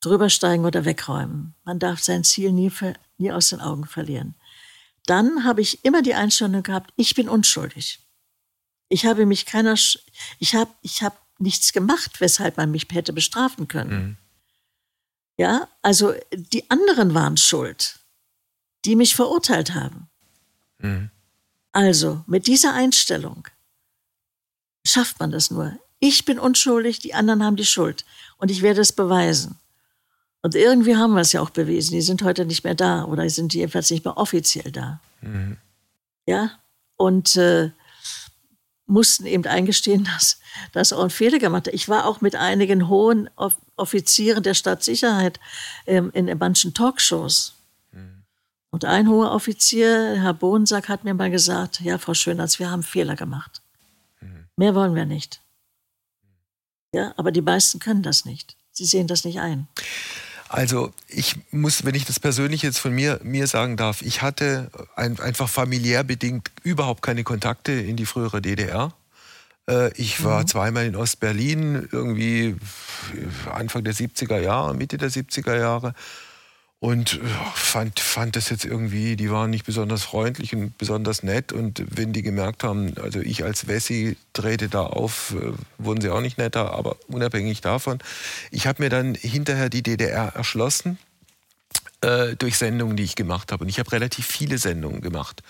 drüber 0.00 0.30
steigen 0.30 0.64
oder 0.64 0.84
wegräumen. 0.84 1.54
Man 1.64 1.78
darf 1.78 2.00
sein 2.00 2.24
Ziel 2.24 2.52
nie, 2.52 2.70
nie 3.18 3.32
aus 3.32 3.50
den 3.50 3.60
Augen 3.60 3.86
verlieren. 3.86 4.34
Dann 5.06 5.44
habe 5.44 5.60
ich 5.60 5.84
immer 5.84 6.02
die 6.02 6.14
Einstellung 6.14 6.62
gehabt, 6.62 6.92
ich 6.96 7.14
bin 7.14 7.28
unschuldig. 7.28 8.00
Ich 8.88 9.06
habe 9.06 9.26
mich 9.26 9.44
keiner, 9.46 9.74
ich 9.74 10.54
habe, 10.54 10.70
ich 10.82 11.02
habe 11.02 11.16
nichts 11.38 11.72
gemacht, 11.72 12.20
weshalb 12.20 12.56
man 12.56 12.70
mich 12.70 12.86
hätte 12.90 13.12
bestrafen 13.12 13.68
können. 13.68 13.90
Mhm. 13.90 14.16
Ja, 15.36 15.68
also 15.82 16.14
die 16.32 16.68
anderen 16.70 17.14
waren 17.14 17.36
schuld, 17.36 18.00
die 18.84 18.96
mich 18.96 19.14
verurteilt 19.14 19.74
haben. 19.74 20.08
Mhm. 20.78 21.10
Also 21.72 22.24
mit 22.26 22.46
dieser 22.46 22.74
Einstellung 22.74 23.46
schafft 24.84 25.20
man 25.20 25.30
das 25.30 25.50
nur. 25.50 25.78
Ich 26.00 26.24
bin 26.24 26.38
unschuldig, 26.38 27.00
die 27.00 27.14
anderen 27.14 27.44
haben 27.44 27.56
die 27.56 27.66
Schuld 27.66 28.04
und 28.38 28.50
ich 28.50 28.62
werde 28.62 28.80
es 28.80 28.92
beweisen. 28.92 29.58
Und 30.42 30.54
irgendwie 30.54 30.96
haben 30.96 31.14
wir 31.14 31.20
es 31.20 31.32
ja 31.32 31.40
auch 31.40 31.50
bewiesen. 31.50 31.92
Die 31.92 32.00
sind 32.00 32.22
heute 32.22 32.44
nicht 32.44 32.64
mehr 32.64 32.76
da 32.76 33.04
oder 33.04 33.28
sind 33.28 33.54
jedenfalls 33.54 33.90
nicht 33.90 34.04
mehr 34.04 34.16
offiziell 34.16 34.70
da. 34.70 35.00
Mhm. 35.20 35.56
Ja, 36.26 36.52
und 36.96 37.36
äh, 37.36 37.70
mussten 38.86 39.26
eben 39.26 39.44
eingestehen, 39.46 40.04
dass 40.14 40.38
das 40.72 40.92
auch 40.92 41.00
einen 41.00 41.10
Fehler 41.10 41.38
gemacht 41.38 41.66
hat. 41.66 41.74
Ich 41.74 41.88
war 41.88 42.06
auch 42.06 42.20
mit 42.20 42.34
einigen 42.34 42.88
hohen 42.88 43.28
Offizieren 43.76 44.42
der 44.42 44.54
Stadtsicherheit 44.54 45.40
ähm, 45.86 46.10
in 46.14 46.36
manchen 46.38 46.74
Talkshows. 46.74 47.54
Und 48.70 48.84
ein 48.84 49.08
hoher 49.08 49.32
Offizier, 49.32 50.16
Herr 50.20 50.34
Bohnsack, 50.34 50.88
hat 50.88 51.04
mir 51.04 51.14
mal 51.14 51.30
gesagt, 51.30 51.80
ja, 51.80 51.98
Frau 51.98 52.14
Schöners, 52.14 52.58
wir 52.58 52.70
haben 52.70 52.82
Fehler 52.82 53.16
gemacht. 53.16 53.62
Mhm. 54.20 54.46
Mehr 54.56 54.74
wollen 54.74 54.94
wir 54.94 55.06
nicht. 55.06 55.40
Ja, 56.92 57.14
aber 57.16 57.32
die 57.32 57.42
meisten 57.42 57.78
können 57.78 58.02
das 58.02 58.24
nicht. 58.24 58.56
Sie 58.72 58.84
sehen 58.84 59.06
das 59.06 59.24
nicht 59.24 59.40
ein. 59.40 59.68
Also 60.48 60.92
ich 61.08 61.36
muss, 61.50 61.84
wenn 61.84 61.94
ich 61.94 62.06
das 62.06 62.18
persönlich 62.18 62.62
jetzt 62.62 62.78
von 62.78 62.94
mir, 62.94 63.20
mir 63.22 63.46
sagen 63.46 63.76
darf, 63.76 64.00
ich 64.00 64.22
hatte 64.22 64.70
ein, 64.96 65.20
einfach 65.20 65.48
familiär 65.48 66.04
bedingt 66.04 66.50
überhaupt 66.62 67.02
keine 67.02 67.22
Kontakte 67.22 67.72
in 67.72 67.96
die 67.96 68.06
frühere 68.06 68.40
DDR. 68.40 68.94
Äh, 69.68 69.92
ich 69.92 70.24
war 70.24 70.40
mhm. 70.40 70.46
zweimal 70.46 70.86
in 70.86 70.96
Ostberlin, 70.96 71.88
irgendwie 71.92 72.56
Anfang 73.52 73.84
der 73.84 73.94
70er 73.94 74.38
Jahre, 74.40 74.74
Mitte 74.74 74.96
der 74.96 75.10
70er 75.10 75.58
Jahre. 75.58 75.94
Und 76.80 77.18
fand, 77.54 77.98
fand 77.98 78.36
das 78.36 78.50
jetzt 78.50 78.64
irgendwie, 78.64 79.16
die 79.16 79.32
waren 79.32 79.50
nicht 79.50 79.66
besonders 79.66 80.04
freundlich 80.04 80.54
und 80.54 80.78
besonders 80.78 81.24
nett. 81.24 81.52
Und 81.52 81.82
wenn 81.88 82.12
die 82.12 82.22
gemerkt 82.22 82.62
haben, 82.62 82.94
also 83.02 83.18
ich 83.18 83.42
als 83.42 83.66
Wessi 83.66 84.16
trete 84.32 84.68
da 84.68 84.82
auf, 84.82 85.34
äh, 85.34 85.52
wurden 85.78 86.00
sie 86.00 86.10
auch 86.10 86.20
nicht 86.20 86.38
netter, 86.38 86.72
aber 86.72 86.96
unabhängig 87.08 87.60
davon. 87.62 87.98
Ich 88.52 88.68
habe 88.68 88.82
mir 88.82 88.90
dann 88.90 89.16
hinterher 89.16 89.70
die 89.70 89.82
DDR 89.82 90.34
erschlossen 90.36 90.98
äh, 92.00 92.36
durch 92.36 92.56
Sendungen, 92.56 92.96
die 92.96 93.02
ich 93.02 93.16
gemacht 93.16 93.50
habe. 93.50 93.64
Und 93.64 93.70
ich 93.70 93.80
habe 93.80 93.90
relativ 93.90 94.26
viele 94.26 94.58
Sendungen 94.58 95.00
gemacht. 95.00 95.42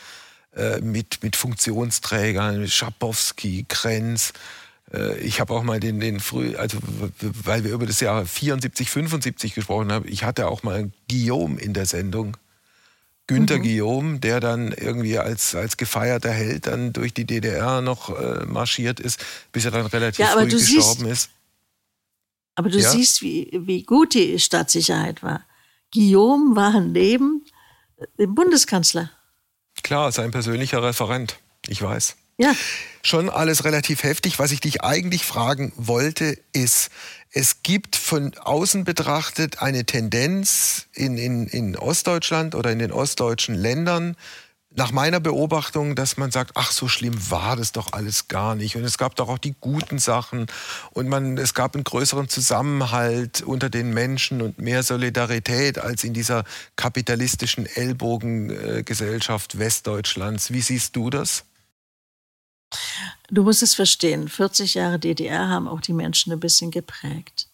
Äh, 0.56 0.80
mit, 0.80 1.22
mit 1.22 1.36
Funktionsträgern, 1.36 2.66
Schabowski, 2.68 3.66
Krenz, 3.68 4.30
äh, 4.30 4.32
ich 5.20 5.40
habe 5.40 5.52
auch 5.52 5.62
mal 5.62 5.80
den, 5.80 6.00
den 6.00 6.20
früh, 6.20 6.56
also 6.56 6.78
weil 7.20 7.64
wir 7.64 7.72
über 7.72 7.86
das 7.86 8.00
Jahr 8.00 8.24
74, 8.24 8.90
75 8.90 9.54
gesprochen 9.54 9.92
haben, 9.92 10.08
ich 10.08 10.24
hatte 10.24 10.48
auch 10.48 10.62
mal 10.62 10.90
Guillaume 11.10 11.60
in 11.60 11.74
der 11.74 11.86
Sendung. 11.86 12.36
Günter 13.26 13.58
mhm. 13.58 13.62
Guillaume, 13.62 14.18
der 14.20 14.40
dann 14.40 14.72
irgendwie 14.72 15.18
als, 15.18 15.54
als 15.54 15.76
gefeierter 15.76 16.30
Held 16.30 16.66
dann 16.66 16.94
durch 16.94 17.12
die 17.12 17.26
DDR 17.26 17.82
noch 17.82 18.18
äh, 18.18 18.46
marschiert 18.46 19.00
ist, 19.00 19.22
bis 19.52 19.66
er 19.66 19.70
dann 19.70 19.84
relativ 19.84 20.24
ja, 20.24 20.32
früh 20.32 20.46
gestorben 20.46 21.04
siehst, 21.04 21.26
ist. 21.26 21.30
Aber 22.54 22.70
du 22.70 22.78
ja? 22.78 22.90
siehst, 22.90 23.20
wie, 23.20 23.50
wie 23.52 23.82
gut 23.82 24.14
die 24.14 24.38
Staatssicherheit 24.38 25.22
war. 25.22 25.44
Guillaume 25.92 26.56
war 26.56 26.80
neben 26.80 27.44
dem 28.18 28.34
Bundeskanzler. 28.34 29.10
Klar, 29.82 30.10
sein 30.10 30.30
persönlicher 30.30 30.82
Referent. 30.82 31.38
Ich 31.66 31.82
weiß. 31.82 32.16
Ja. 32.38 32.54
Schon 33.02 33.28
alles 33.30 33.64
relativ 33.64 34.02
heftig. 34.04 34.38
Was 34.38 34.52
ich 34.52 34.60
dich 34.60 34.82
eigentlich 34.82 35.24
fragen 35.24 35.72
wollte, 35.76 36.38
ist, 36.52 36.90
es 37.32 37.62
gibt 37.62 37.96
von 37.96 38.34
außen 38.36 38.84
betrachtet 38.84 39.60
eine 39.60 39.84
Tendenz 39.84 40.86
in, 40.94 41.18
in, 41.18 41.46
in 41.46 41.76
Ostdeutschland 41.76 42.54
oder 42.54 42.70
in 42.70 42.78
den 42.78 42.92
ostdeutschen 42.92 43.54
Ländern, 43.54 44.16
nach 44.70 44.92
meiner 44.92 45.18
Beobachtung, 45.18 45.94
dass 45.96 46.18
man 46.18 46.30
sagt, 46.30 46.52
ach, 46.54 46.70
so 46.70 46.88
schlimm 46.88 47.14
war 47.30 47.56
das 47.56 47.72
doch 47.72 47.92
alles 47.92 48.28
gar 48.28 48.54
nicht. 48.54 48.76
Und 48.76 48.84
es 48.84 48.98
gab 48.98 49.16
doch 49.16 49.28
auch 49.28 49.38
die 49.38 49.54
guten 49.60 49.98
Sachen. 49.98 50.46
Und 50.90 51.08
man, 51.08 51.36
es 51.38 51.54
gab 51.54 51.74
einen 51.74 51.84
größeren 51.84 52.28
Zusammenhalt 52.28 53.42
unter 53.42 53.70
den 53.70 53.92
Menschen 53.92 54.42
und 54.42 54.58
mehr 54.58 54.82
Solidarität 54.82 55.78
als 55.78 56.04
in 56.04 56.12
dieser 56.12 56.44
kapitalistischen 56.76 57.66
Ellbogengesellschaft 57.66 59.58
Westdeutschlands. 59.58 60.52
Wie 60.52 60.60
siehst 60.60 60.94
du 60.94 61.10
das? 61.10 61.44
Du 63.30 63.42
musst 63.42 63.62
es 63.62 63.74
verstehen, 63.74 64.28
40 64.28 64.74
Jahre 64.74 64.98
DDR 64.98 65.48
haben 65.48 65.68
auch 65.68 65.80
die 65.80 65.92
Menschen 65.92 66.32
ein 66.32 66.40
bisschen 66.40 66.70
geprägt. 66.70 67.48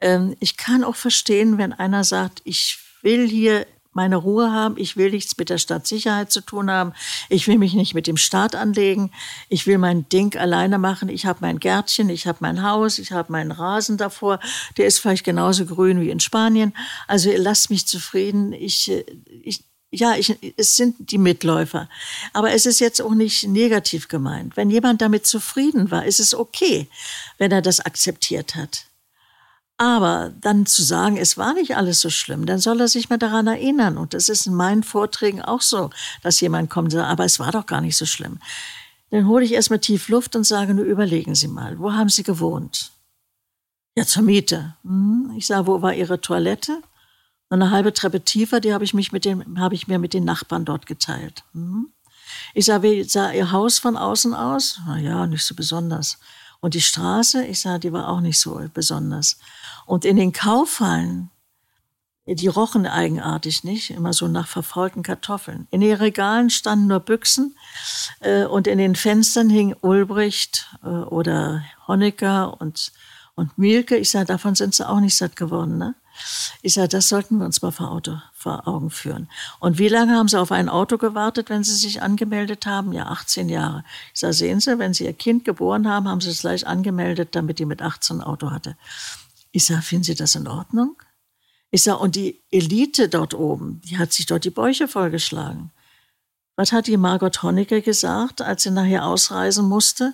Ähm, 0.00 0.36
ich 0.40 0.56
kann 0.56 0.84
auch 0.84 0.96
verstehen, 0.96 1.58
wenn 1.58 1.72
einer 1.72 2.04
sagt, 2.04 2.40
ich 2.44 2.78
will 3.02 3.28
hier 3.28 3.66
meine 3.92 4.16
Ruhe 4.16 4.50
haben, 4.50 4.76
ich 4.78 4.96
will 4.96 5.10
nichts 5.10 5.36
mit 5.36 5.50
der 5.50 5.58
Stadtsicherheit 5.58 6.32
zu 6.32 6.40
tun 6.40 6.70
haben, 6.70 6.92
ich 7.28 7.46
will 7.46 7.58
mich 7.58 7.74
nicht 7.74 7.94
mit 7.94 8.06
dem 8.06 8.16
Staat 8.16 8.54
anlegen, 8.54 9.10
ich 9.48 9.66
will 9.66 9.78
mein 9.78 10.08
Ding 10.08 10.36
alleine 10.36 10.78
machen, 10.78 11.08
ich 11.08 11.26
habe 11.26 11.40
mein 11.42 11.58
Gärtchen, 11.58 12.08
ich 12.08 12.26
habe 12.26 12.38
mein 12.40 12.62
Haus, 12.62 12.98
ich 12.98 13.12
habe 13.12 13.30
meinen 13.30 13.52
Rasen 13.52 13.98
davor, 13.98 14.40
der 14.76 14.86
ist 14.86 14.98
vielleicht 14.98 15.24
genauso 15.24 15.66
grün 15.66 16.00
wie 16.00 16.10
in 16.10 16.20
Spanien, 16.20 16.72
also 17.06 17.30
lasst 17.36 17.70
mich 17.70 17.86
zufrieden, 17.86 18.52
ich, 18.52 18.90
äh, 18.90 19.04
ich, 19.42 19.64
ja, 19.92 20.14
ich, 20.16 20.36
es 20.56 20.74
sind 20.74 21.10
die 21.10 21.18
Mitläufer. 21.18 21.88
Aber 22.32 22.52
es 22.52 22.64
ist 22.64 22.80
jetzt 22.80 23.02
auch 23.02 23.14
nicht 23.14 23.46
negativ 23.46 24.08
gemeint. 24.08 24.56
Wenn 24.56 24.70
jemand 24.70 25.02
damit 25.02 25.26
zufrieden 25.26 25.90
war, 25.90 26.06
ist 26.06 26.18
es 26.18 26.34
okay, 26.34 26.88
wenn 27.38 27.52
er 27.52 27.60
das 27.60 27.80
akzeptiert 27.80 28.54
hat. 28.54 28.86
Aber 29.76 30.32
dann 30.40 30.64
zu 30.64 30.82
sagen, 30.82 31.16
es 31.18 31.36
war 31.36 31.52
nicht 31.54 31.76
alles 31.76 32.00
so 32.00 32.08
schlimm, 32.08 32.46
dann 32.46 32.58
soll 32.58 32.80
er 32.80 32.88
sich 32.88 33.10
mal 33.10 33.18
daran 33.18 33.46
erinnern. 33.46 33.98
Und 33.98 34.14
das 34.14 34.28
ist 34.28 34.46
in 34.46 34.54
meinen 34.54 34.82
Vorträgen 34.82 35.42
auch 35.42 35.60
so, 35.60 35.90
dass 36.22 36.40
jemand 36.40 36.70
kommt 36.70 36.86
und 36.86 37.00
sagt, 37.00 37.10
aber 37.10 37.24
es 37.24 37.38
war 37.38 37.52
doch 37.52 37.66
gar 37.66 37.80
nicht 37.80 37.96
so 37.96 38.06
schlimm. 38.06 38.38
Dann 39.10 39.26
hole 39.26 39.44
ich 39.44 39.52
erstmal 39.52 39.80
tief 39.80 40.08
Luft 40.08 40.36
und 40.36 40.44
sage, 40.44 40.72
nur 40.72 40.86
überlegen 40.86 41.34
Sie 41.34 41.48
mal, 41.48 41.78
wo 41.78 41.92
haben 41.92 42.08
Sie 42.08 42.22
gewohnt? 42.22 42.92
Ja, 43.94 44.06
zur 44.06 44.22
Miete. 44.22 44.74
Hm. 44.84 45.34
Ich 45.36 45.46
sage, 45.46 45.66
wo 45.66 45.82
war 45.82 45.92
Ihre 45.92 46.20
Toilette? 46.20 46.80
Eine 47.60 47.70
halbe 47.70 47.92
Treppe 47.92 48.22
tiefer, 48.22 48.60
die 48.60 48.72
habe 48.72 48.84
ich, 48.84 48.94
mich 48.94 49.12
mit 49.12 49.24
den, 49.24 49.60
habe 49.60 49.74
ich 49.74 49.88
mir 49.88 49.98
mit 49.98 50.14
den 50.14 50.24
Nachbarn 50.24 50.64
dort 50.64 50.86
geteilt. 50.86 51.44
Hm? 51.52 51.88
Ich 52.54 52.66
sah, 52.66 52.82
wie 52.82 53.04
sah 53.04 53.32
ihr 53.32 53.52
Haus 53.52 53.78
von 53.78 53.96
außen 53.96 54.34
aus? 54.34 54.80
Na 54.86 54.98
ja, 54.98 55.26
nicht 55.26 55.44
so 55.44 55.54
besonders. 55.54 56.18
Und 56.60 56.74
die 56.74 56.80
Straße, 56.80 57.44
ich 57.44 57.60
sah, 57.60 57.78
die 57.78 57.92
war 57.92 58.08
auch 58.08 58.20
nicht 58.20 58.38
so 58.38 58.60
besonders. 58.72 59.38
Und 59.84 60.04
in 60.04 60.16
den 60.16 60.32
Kaufhallen, 60.32 61.30
die 62.24 62.46
rochen 62.46 62.86
eigenartig 62.86 63.64
nicht, 63.64 63.90
immer 63.90 64.12
so 64.12 64.28
nach 64.28 64.46
verfaulten 64.46 65.02
Kartoffeln. 65.02 65.66
In 65.70 65.80
den 65.80 65.96
Regalen 65.96 66.50
standen 66.50 66.86
nur 66.86 67.00
Büchsen 67.00 67.56
äh, 68.20 68.44
und 68.44 68.68
in 68.68 68.78
den 68.78 68.94
Fenstern 68.94 69.50
hing 69.50 69.74
Ulbricht 69.80 70.68
äh, 70.84 70.86
oder 70.86 71.64
Honecker 71.88 72.60
und, 72.60 72.92
und 73.34 73.58
Mielke. 73.58 73.96
Ich 73.96 74.10
sah, 74.10 74.24
davon 74.24 74.54
sind 74.54 74.74
sie 74.74 74.88
auch 74.88 75.00
nicht 75.00 75.16
satt 75.16 75.34
geworden. 75.34 75.78
Ne? 75.78 75.96
Ich 76.62 76.74
sage, 76.74 76.88
das 76.88 77.08
sollten 77.08 77.38
wir 77.38 77.46
uns 77.46 77.62
mal 77.62 77.70
vor, 77.70 77.90
Auto, 77.90 78.20
vor 78.32 78.68
Augen 78.68 78.90
führen. 78.90 79.28
Und 79.58 79.78
wie 79.78 79.88
lange 79.88 80.16
haben 80.16 80.28
Sie 80.28 80.38
auf 80.38 80.52
ein 80.52 80.68
Auto 80.68 80.98
gewartet, 80.98 81.50
wenn 81.50 81.64
Sie 81.64 81.74
sich 81.74 82.02
angemeldet 82.02 82.66
haben? 82.66 82.92
Ja, 82.92 83.06
18 83.06 83.48
Jahre. 83.48 83.84
Ich 84.14 84.20
sage, 84.20 84.32
sehen 84.32 84.60
Sie, 84.60 84.78
wenn 84.78 84.94
Sie 84.94 85.04
Ihr 85.04 85.12
Kind 85.12 85.44
geboren 85.44 85.88
haben, 85.88 86.08
haben 86.08 86.20
Sie 86.20 86.30
es 86.30 86.40
gleich 86.40 86.66
angemeldet, 86.66 87.30
damit 87.32 87.58
die 87.58 87.66
mit 87.66 87.82
18 87.82 88.18
ein 88.18 88.22
Auto 88.22 88.50
hatte. 88.50 88.76
Ich 89.50 89.66
sage, 89.66 89.82
finden 89.82 90.04
Sie 90.04 90.14
das 90.14 90.34
in 90.34 90.46
Ordnung? 90.46 90.96
Ich 91.70 91.82
sage, 91.82 91.98
und 91.98 92.16
die 92.16 92.40
Elite 92.50 93.08
dort 93.08 93.32
oben, 93.34 93.80
die 93.86 93.98
hat 93.98 94.12
sich 94.12 94.26
dort 94.26 94.44
die 94.44 94.50
Bäuche 94.50 94.88
vollgeschlagen. 94.88 95.70
Was 96.54 96.72
hat 96.72 96.86
die 96.86 96.98
Margot 96.98 97.42
Honecker 97.42 97.80
gesagt, 97.80 98.42
als 98.42 98.64
sie 98.64 98.70
nachher 98.70 99.06
ausreisen 99.06 99.66
musste? 99.66 100.12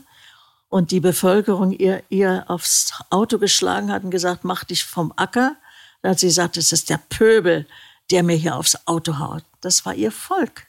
Und 0.68 0.92
die 0.92 1.00
Bevölkerung 1.00 1.72
ihr, 1.72 2.02
ihr 2.10 2.44
aufs 2.48 2.92
Auto 3.10 3.38
geschlagen 3.38 3.90
hat 3.90 4.04
und 4.04 4.10
gesagt, 4.10 4.44
mach 4.44 4.64
dich 4.64 4.84
vom 4.84 5.12
Acker 5.16 5.56
da 6.02 6.10
hat 6.10 6.20
sie 6.20 6.28
gesagt, 6.28 6.56
es 6.56 6.72
ist 6.72 6.90
der 6.90 6.98
Pöbel, 7.08 7.66
der 8.10 8.22
mir 8.22 8.36
hier 8.36 8.56
aufs 8.56 8.86
Auto 8.86 9.18
haut. 9.18 9.44
Das 9.60 9.84
war 9.84 9.94
ihr 9.94 10.12
Volk. 10.12 10.66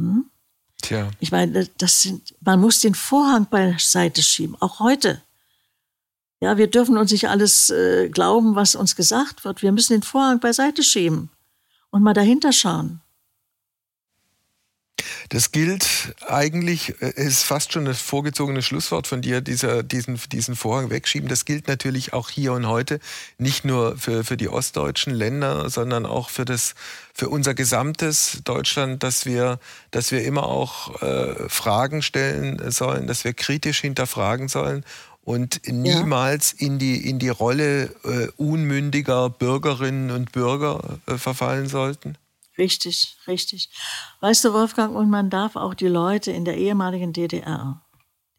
Hm? 0.00 0.30
Tja. 0.82 1.10
Ich 1.20 1.30
meine, 1.30 1.66
das 1.78 2.02
sind, 2.02 2.34
man 2.40 2.60
muss 2.60 2.80
den 2.80 2.94
Vorhang 2.94 3.46
beiseite 3.46 4.22
schieben, 4.22 4.56
auch 4.60 4.80
heute. 4.80 5.22
Ja, 6.40 6.58
wir 6.58 6.66
dürfen 6.66 6.98
uns 6.98 7.10
nicht 7.10 7.28
alles 7.28 7.70
äh, 7.70 8.10
glauben, 8.10 8.54
was 8.54 8.74
uns 8.74 8.96
gesagt 8.96 9.44
wird. 9.44 9.62
Wir 9.62 9.72
müssen 9.72 9.94
den 9.94 10.02
Vorhang 10.02 10.40
beiseite 10.40 10.82
schieben 10.82 11.30
und 11.90 12.02
mal 12.02 12.12
dahinter 12.12 12.52
schauen. 12.52 13.00
Das 15.34 15.50
gilt 15.50 16.14
eigentlich, 16.28 16.94
äh, 17.02 17.10
ist 17.16 17.42
fast 17.42 17.72
schon 17.72 17.86
das 17.86 18.00
vorgezogene 18.00 18.62
Schlusswort 18.62 19.08
von 19.08 19.20
dir, 19.20 19.40
dieser, 19.40 19.82
diesen, 19.82 20.16
diesen 20.30 20.54
Vorhang 20.54 20.90
wegschieben. 20.90 21.28
Das 21.28 21.44
gilt 21.44 21.66
natürlich 21.66 22.12
auch 22.12 22.30
hier 22.30 22.52
und 22.52 22.68
heute, 22.68 23.00
nicht 23.36 23.64
nur 23.64 23.98
für, 23.98 24.22
für 24.22 24.36
die 24.36 24.48
ostdeutschen 24.48 25.12
Länder, 25.12 25.68
sondern 25.70 26.06
auch 26.06 26.30
für, 26.30 26.44
das, 26.44 26.76
für 27.12 27.28
unser 27.28 27.52
gesamtes 27.52 28.42
Deutschland, 28.44 29.02
dass 29.02 29.26
wir, 29.26 29.58
dass 29.90 30.12
wir 30.12 30.22
immer 30.22 30.44
auch 30.44 31.02
äh, 31.02 31.48
Fragen 31.48 32.02
stellen 32.02 32.70
sollen, 32.70 33.08
dass 33.08 33.24
wir 33.24 33.34
kritisch 33.34 33.80
hinterfragen 33.80 34.46
sollen 34.46 34.84
und 35.24 35.62
niemals 35.66 36.54
ja. 36.60 36.68
in, 36.68 36.78
die, 36.78 37.08
in 37.08 37.18
die 37.18 37.30
Rolle 37.30 37.86
äh, 38.04 38.28
unmündiger 38.36 39.30
Bürgerinnen 39.30 40.12
und 40.12 40.30
Bürger 40.30 41.00
äh, 41.06 41.18
verfallen 41.18 41.66
sollten? 41.66 42.16
Richtig, 42.56 43.16
richtig. 43.26 43.68
Weißt 44.20 44.44
du, 44.44 44.52
Wolfgang, 44.52 44.94
und 44.94 45.10
man 45.10 45.28
darf 45.30 45.56
auch 45.56 45.74
die 45.74 45.88
Leute 45.88 46.30
in 46.30 46.44
der 46.44 46.56
ehemaligen 46.56 47.12
DDR, 47.12 47.82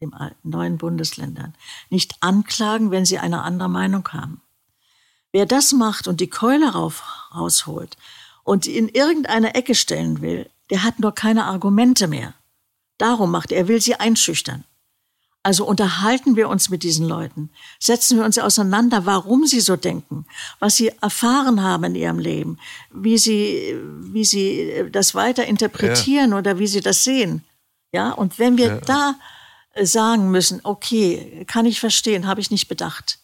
den 0.00 0.12
neuen 0.42 0.78
Bundesländern, 0.78 1.54
nicht 1.90 2.14
anklagen, 2.20 2.90
wenn 2.90 3.04
sie 3.04 3.18
eine 3.18 3.42
andere 3.42 3.68
Meinung 3.68 4.08
haben. 4.08 4.40
Wer 5.32 5.44
das 5.44 5.72
macht 5.72 6.08
und 6.08 6.20
die 6.20 6.30
Keule 6.30 6.72
rauf, 6.72 7.02
rausholt 7.34 7.96
und 8.42 8.66
in 8.66 8.88
irgendeine 8.88 9.54
Ecke 9.54 9.74
stellen 9.74 10.22
will, 10.22 10.50
der 10.70 10.82
hat 10.82 10.98
nur 10.98 11.14
keine 11.14 11.44
Argumente 11.44 12.08
mehr. 12.08 12.32
Darum 12.96 13.30
macht 13.30 13.52
er, 13.52 13.58
er 13.58 13.68
will 13.68 13.80
sie 13.80 13.96
einschüchtern. 13.96 14.64
Also 15.46 15.64
unterhalten 15.64 16.34
wir 16.34 16.48
uns 16.48 16.70
mit 16.70 16.82
diesen 16.82 17.06
Leuten, 17.06 17.50
setzen 17.78 18.18
wir 18.18 18.24
uns 18.24 18.36
auseinander, 18.36 19.06
warum 19.06 19.46
sie 19.46 19.60
so 19.60 19.76
denken, 19.76 20.26
was 20.58 20.74
sie 20.74 20.90
erfahren 21.00 21.62
haben 21.62 21.84
in 21.84 21.94
ihrem 21.94 22.18
Leben, 22.18 22.58
wie 22.92 23.16
sie, 23.16 23.76
wie 24.00 24.24
sie 24.24 24.86
das 24.90 25.14
weiter 25.14 25.46
interpretieren 25.46 26.32
ja. 26.32 26.38
oder 26.38 26.58
wie 26.58 26.66
sie 26.66 26.80
das 26.80 27.04
sehen. 27.04 27.44
Ja, 27.92 28.10
und 28.10 28.40
wenn 28.40 28.58
wir 28.58 28.66
ja. 28.66 28.80
da 28.80 29.14
äh, 29.74 29.86
sagen 29.86 30.32
müssen, 30.32 30.62
okay, 30.64 31.44
kann 31.46 31.64
ich 31.64 31.78
verstehen, 31.78 32.26
habe 32.26 32.40
ich 32.40 32.50
nicht 32.50 32.66
bedacht. 32.66 33.20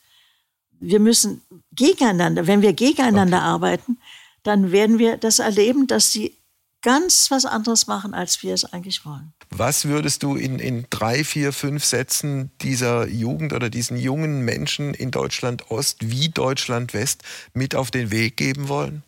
Wir 0.78 1.00
müssen 1.00 1.42
gegeneinander, 1.72 2.46
wenn 2.46 2.62
wir 2.62 2.72
gegeneinander 2.72 3.38
okay. 3.38 3.46
arbeiten, 3.46 3.98
dann 4.44 4.70
werden 4.70 5.00
wir 5.00 5.16
das 5.16 5.40
erleben, 5.40 5.88
dass 5.88 6.12
sie 6.12 6.38
ganz 6.82 7.30
was 7.30 7.46
anderes 7.46 7.86
machen, 7.86 8.12
als 8.12 8.42
wir 8.42 8.52
es 8.52 8.64
eigentlich 8.64 9.06
wollen. 9.06 9.32
Was 9.50 9.86
würdest 9.86 10.22
du 10.22 10.36
in, 10.36 10.58
in 10.58 10.86
drei, 10.90 11.24
vier, 11.24 11.52
fünf 11.52 11.84
Sätzen 11.84 12.50
dieser 12.60 13.06
Jugend 13.06 13.52
oder 13.52 13.70
diesen 13.70 13.96
jungen 13.96 14.42
Menschen 14.44 14.92
in 14.92 15.10
Deutschland 15.10 15.70
Ost 15.70 16.10
wie 16.10 16.28
Deutschland 16.28 16.92
West 16.92 17.22
mit 17.54 17.74
auf 17.74 17.90
den 17.90 18.10
Weg 18.10 18.36
geben 18.36 18.68
wollen? 18.68 19.02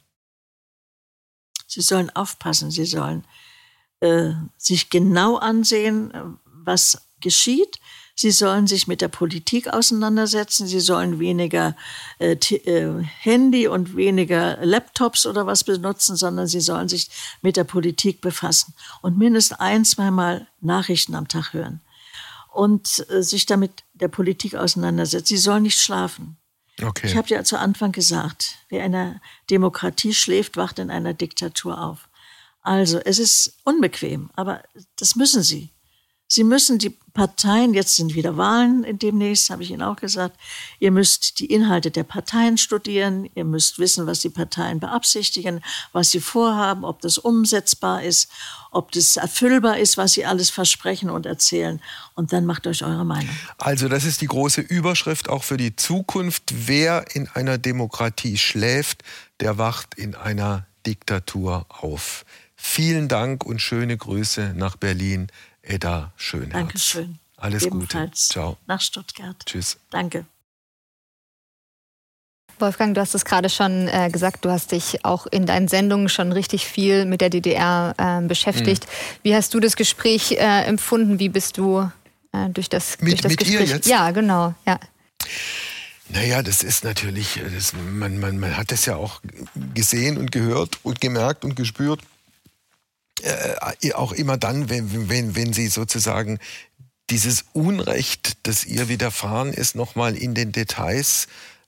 Sie 1.67 1.81
sollen 1.81 2.11
aufpassen, 2.11 2.71
sie 2.71 2.85
sollen 2.85 3.27
äh, 4.01 4.33
sich 4.57 4.91
genau 4.91 5.37
ansehen, 5.37 6.13
äh, 6.13 6.23
was 6.45 7.03
geschieht 7.21 7.81
Sie 8.17 8.31
sollen 8.31 8.67
sich 8.69 8.87
mit 8.87 9.01
der 9.01 9.09
Politik 9.09 9.69
auseinandersetzen. 9.69 10.69
Sie 10.69 10.81
sollen 10.81 11.19
weniger 11.19 11.77
äh, 12.21 12.35
äh, 12.35 13.03
Handy 13.03 13.67
und 13.67 13.97
weniger 13.97 14.59
Laptops 14.65 15.27
oder 15.27 15.47
was 15.47 15.65
benutzen, 15.65 16.17
sondern 16.17 16.47
sie 16.47 16.61
sollen 16.61 16.89
sich 16.89 17.11
mit 17.43 17.57
der 17.57 17.65
Politik 17.65 18.21
befassen 18.21 18.75
und 19.03 19.19
mindestens 19.19 19.59
ein, 19.59 19.85
zweimal 19.85 20.47
Nachrichten 20.61 21.17
am 21.17 21.27
Tag 21.27 21.53
hören 21.53 21.81
und 22.53 23.05
äh, 23.11 23.23
sich 23.23 23.47
damit 23.47 23.83
der 23.95 24.09
Politik 24.09 24.55
auseinandersetzen. 24.55 25.27
Sie 25.27 25.37
sollen 25.37 25.65
nicht 25.65 25.81
schlafen. 25.81 26.37
Okay. 26.83 27.07
Ich 27.07 27.17
habe 27.17 27.29
ja 27.29 27.45
zu 27.45 27.59
Anfang 27.59 27.93
gesagt, 27.93 28.57
wer 28.69 28.85
in 28.85 28.95
einer 28.95 29.21
Demokratie 29.51 30.15
schläft, 30.15 30.57
wacht 30.57 30.79
in 30.79 30.91
einer 30.91 31.15
Diktatur 31.15 31.81
auf. 31.81 32.09
Also, 32.63 32.99
es 32.99 33.19
ist 33.19 33.59
unbequem, 33.65 34.31
aber 34.35 34.63
das 34.97 35.17
müssen 35.17 35.43
sie. 35.43 35.74
Sie 36.27 36.45
müssen 36.45 36.79
die 36.79 36.97
Parteien, 37.15 37.75
jetzt 37.75 37.95
sind 37.95 38.15
wieder 38.17 38.37
Wahlen 38.37 38.99
demnächst, 38.99 39.49
habe 39.51 39.63
ich 39.63 39.71
Ihnen 39.71 39.83
auch 39.83 39.95
gesagt, 39.95 40.37
ihr 40.81 40.91
müsst 40.91 41.39
die 41.39 41.47
Inhalte 41.47 41.93
der 41.93 42.03
Parteien 42.03 42.59
studieren, 42.59 43.31
ihr 43.37 43.45
müsst 43.45 43.79
wissen, 43.79 44.09
was 44.09 44.19
die 44.19 44.31
Parteien 44.31 44.81
beabsichtigen, 44.81 45.63
was 45.93 46.11
sie 46.11 46.19
vorhaben, 46.19 46.85
ob 46.85 47.01
das 47.03 47.19
umsetzbar 47.19 48.03
ist, 48.03 48.29
ob 48.73 48.91
das 48.91 49.17
erfüllbar 49.17 49.79
ist, 49.79 49.97
was 49.97 50.15
sie 50.15 50.25
alles 50.25 50.51
versprechen 50.51 51.09
und 51.09 51.25
erzählen. 51.25 51.81
Und 52.17 52.33
dann 52.33 52.47
macht 52.47 52.67
euch 52.67 52.83
eure 52.83 53.05
Meinung. 53.05 53.35
Also 53.59 53.89
das 53.89 54.05
ist 54.05 54.21
die 54.21 54.27
große 54.27 54.61
Überschrift 54.61 55.29
auch 55.29 55.45
für 55.45 55.57
die 55.57 55.77
Zukunft. 55.77 56.53
Wer 56.67 57.15
in 57.15 57.29
einer 57.29 57.59
Demokratie 57.59 58.39
schläft, 58.39 59.05
der 59.39 59.57
wacht 59.57 59.95
in 59.95 60.17
einer 60.17 60.67
Diktatur 60.85 61.67
auf. 61.69 62.25
Vielen 62.57 63.09
Dank 63.09 63.45
und 63.45 63.61
schöne 63.61 63.97
Grüße 63.97 64.55
nach 64.57 64.77
Berlin. 64.77 65.29
Edda 65.67 66.13
Schönherz. 66.17 66.53
Dankeschön. 66.53 67.19
Alles 67.37 67.65
Ebenfalls 67.65 68.11
Gute. 68.11 68.33
Ciao. 68.33 68.57
Nach 68.67 68.81
Stuttgart. 68.81 69.37
Tschüss. 69.45 69.79
Danke. 69.91 70.27
Wolfgang, 72.59 72.95
du 72.95 73.01
hast 73.01 73.15
es 73.15 73.25
gerade 73.25 73.51
schon 73.51 73.89
äh, 73.89 74.11
gesagt, 74.11 74.45
du 74.45 74.51
hast 74.51 74.73
dich 74.73 75.05
auch 75.05 75.27
in 75.27 75.45
deinen 75.45 75.67
Sendungen 75.67 76.09
schon 76.09 76.31
richtig 76.31 76.67
viel 76.67 77.05
mit 77.05 77.21
der 77.21 77.31
DDR 77.31 77.95
äh, 77.99 78.27
beschäftigt. 78.27 78.87
Mhm. 78.87 79.19
Wie 79.25 79.35
hast 79.35 79.53
du 79.55 79.61
das 79.61 79.77
Gespräch 79.77 80.33
äh, 80.33 80.65
empfunden? 80.65 81.19
Wie 81.19 81.29
bist 81.29 81.59
du 81.59 81.91
äh, 82.33 82.49
durch 82.51 82.69
das, 82.69 83.01
mit, 83.01 83.13
durch 83.13 83.21
das 83.23 83.31
mit 83.31 83.39
Gespräch? 83.41 83.69
Ihr 83.69 83.75
jetzt? 83.75 83.89
Ja, 83.89 84.11
genau. 84.13 84.55
Ja. 84.67 84.79
Naja, 86.11 86.43
das 86.43 86.63
ist 86.63 86.85
natürlich, 86.85 87.41
das, 87.55 87.73
man, 87.73 88.21
man, 88.21 88.39
man 88.39 88.57
hat 88.57 88.71
das 88.71 88.87
ja 88.87 88.97
auch 88.97 89.21
gesehen 89.75 90.17
und 90.17 90.31
gehört 90.31 90.79
und 90.85 91.01
gemerkt 91.01 91.45
und 91.45 91.57
gespürt 91.57 92.01
äh, 93.23 93.93
auch 93.93 94.13
immer 94.13 94.37
dann, 94.37 94.69
wenn, 94.69 95.09
wenn, 95.09 95.37
wenn 95.37 95.53
sie 95.53 95.69
sozusagen 95.69 96.39
dieses 97.11 97.45
Unrecht, 97.53 98.39
das 98.45 98.65
ihr 98.65 98.89
widerfahren 98.89 99.53
ist, 99.53 99.75
nochmal 99.75 100.17
in 100.17 100.35
den 100.35 100.53
Details 100.53 101.27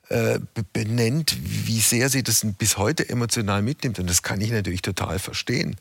äh, 0.08 0.38
benennt, 0.72 1.36
wie 1.42 1.80
sehr 1.80 2.08
sie 2.08 2.22
das 2.22 2.46
bis 2.58 2.78
heute 2.78 3.08
emotional 3.08 3.62
mitnimmt. 3.62 3.98
Und 3.98 4.08
das 4.08 4.22
kann 4.22 4.40
ich 4.40 4.50
natürlich 4.50 4.82
total 4.82 5.18
verstehen. 5.18 5.76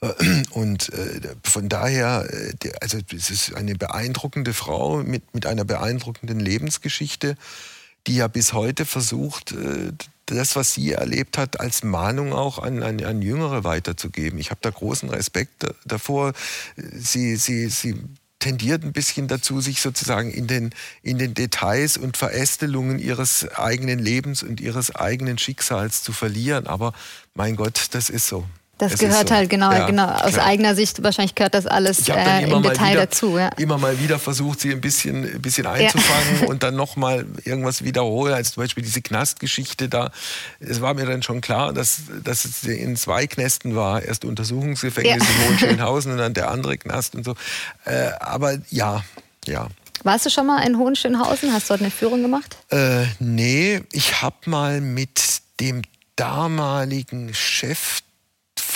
Äh, 0.00 0.42
und 0.50 0.92
äh, 0.92 1.20
von 1.42 1.68
daher, 1.68 2.28
äh, 2.30 2.72
also 2.80 2.98
es 3.14 3.30
ist 3.30 3.54
eine 3.54 3.74
beeindruckende 3.74 4.52
Frau 4.52 5.02
mit, 5.02 5.34
mit 5.34 5.46
einer 5.46 5.64
beeindruckenden 5.64 6.40
Lebensgeschichte, 6.40 7.36
die 8.06 8.16
ja 8.16 8.28
bis 8.28 8.52
heute 8.52 8.84
versucht, 8.84 9.54
das, 10.26 10.56
was 10.56 10.74
sie 10.74 10.92
erlebt 10.92 11.38
hat, 11.38 11.60
als 11.60 11.84
Mahnung 11.84 12.32
auch 12.32 12.58
an, 12.58 12.82
an, 12.82 13.02
an 13.04 13.22
Jüngere 13.22 13.64
weiterzugeben. 13.64 14.38
Ich 14.38 14.50
habe 14.50 14.60
da 14.60 14.70
großen 14.70 15.08
Respekt 15.08 15.66
davor. 15.84 16.32
Sie, 16.76 17.36
sie, 17.36 17.68
sie 17.68 17.96
tendiert 18.40 18.84
ein 18.84 18.92
bisschen 18.92 19.28
dazu, 19.28 19.60
sich 19.60 19.80
sozusagen 19.80 20.30
in 20.30 20.46
den, 20.46 20.70
in 21.02 21.18
den 21.18 21.34
Details 21.34 21.96
und 21.96 22.16
Verästelungen 22.16 22.98
ihres 22.98 23.48
eigenen 23.56 23.98
Lebens 23.98 24.42
und 24.42 24.60
ihres 24.60 24.94
eigenen 24.94 25.38
Schicksals 25.38 26.02
zu 26.02 26.12
verlieren. 26.12 26.66
Aber 26.66 26.92
mein 27.34 27.56
Gott, 27.56 27.88
das 27.92 28.10
ist 28.10 28.26
so. 28.26 28.44
Das 28.78 28.92
es 28.92 28.98
gehört 28.98 29.28
so. 29.28 29.34
halt 29.34 29.48
genau, 29.48 29.72
ja, 29.72 29.86
genau 29.86 30.06
aus 30.06 30.34
klar. 30.34 30.46
eigener 30.46 30.74
Sicht 30.74 31.02
wahrscheinlich 31.02 31.34
gehört 31.34 31.54
das 31.54 31.66
alles 31.66 32.06
äh, 32.08 32.42
im 32.42 32.62
Detail 32.62 32.90
wieder, 32.90 33.06
dazu. 33.06 33.38
Ja. 33.38 33.48
Immer 33.56 33.78
mal 33.78 33.98
wieder 34.00 34.18
versucht, 34.18 34.60
sie 34.60 34.70
ein 34.70 34.82
bisschen, 34.82 35.24
ein 35.24 35.40
bisschen 35.40 35.66
einzufangen 35.66 36.40
ja. 36.42 36.46
und 36.48 36.62
dann 36.62 36.76
nochmal 36.76 37.24
irgendwas 37.44 37.84
wiederholen, 37.84 38.34
als 38.34 38.52
zum 38.52 38.62
Beispiel 38.62 38.84
diese 38.84 39.00
Knastgeschichte 39.00 39.88
da. 39.88 40.10
Es 40.60 40.82
war 40.82 40.92
mir 40.92 41.06
dann 41.06 41.22
schon 41.22 41.40
klar, 41.40 41.72
dass, 41.72 42.02
dass 42.22 42.44
es 42.44 42.64
in 42.64 42.96
zwei 42.96 43.26
Knästen 43.26 43.76
war. 43.76 44.02
Erst 44.02 44.26
Untersuchungsgefängnis 44.26 45.24
in 45.26 45.48
Hohenschönhausen 45.48 46.12
und 46.12 46.18
dann 46.18 46.34
der 46.34 46.50
andere 46.50 46.76
Knast 46.76 47.14
und 47.14 47.24
so. 47.24 47.34
Äh, 47.86 48.10
aber 48.20 48.58
ja, 48.68 49.02
ja. 49.46 49.68
Warst 50.02 50.26
du 50.26 50.30
schon 50.30 50.46
mal 50.46 50.60
in 50.66 50.76
Hohenschönhausen? 50.76 51.50
Hast 51.52 51.70
du 51.70 51.72
dort 51.72 51.80
eine 51.80 51.90
Führung 51.90 52.20
gemacht? 52.20 52.58
Äh, 52.70 53.06
nee, 53.20 53.80
ich 53.90 54.20
habe 54.20 54.36
mal 54.44 54.82
mit 54.82 55.40
dem 55.60 55.80
damaligen 56.16 57.32
Chef 57.34 58.00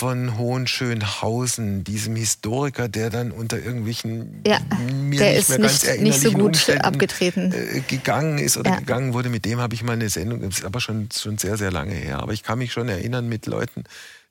von 0.01 0.39
Hohenschönhausen, 0.39 1.85
diesem 1.85 2.17
Historiker, 2.17 2.89
der 2.89 3.11
dann 3.11 3.33
unter 3.33 3.59
irgendwelchen 3.59 4.41
ja, 4.47 4.59
mir 4.91 5.19
der 5.19 5.29
nicht 5.33 5.41
ist 5.41 5.49
mehr 5.51 5.59
ganz 5.59 5.87
nicht, 5.87 6.01
nicht 6.01 6.21
so 6.23 6.33
gut 6.33 6.41
Umständen, 6.41 6.81
abgetreten 6.81 7.53
äh, 7.53 7.81
gegangen 7.81 8.39
ist 8.39 8.57
oder 8.57 8.71
ja. 8.71 8.77
gegangen 8.79 9.13
wurde. 9.13 9.29
Mit 9.29 9.45
dem 9.45 9.61
habe 9.61 9.75
ich 9.75 9.83
mal 9.83 9.93
eine 9.93 10.09
Sendung, 10.09 10.41
das 10.41 10.61
ist 10.61 10.65
aber 10.65 10.81
schon, 10.81 11.11
schon 11.15 11.37
sehr, 11.37 11.59
sehr 11.59 11.71
lange 11.71 11.93
her. 11.93 12.21
Aber 12.21 12.33
ich 12.33 12.43
kann 12.43 12.59
mich 12.59 12.73
schon 12.73 12.89
erinnern, 12.89 13.29
mit 13.29 13.45
Leuten 13.45 13.85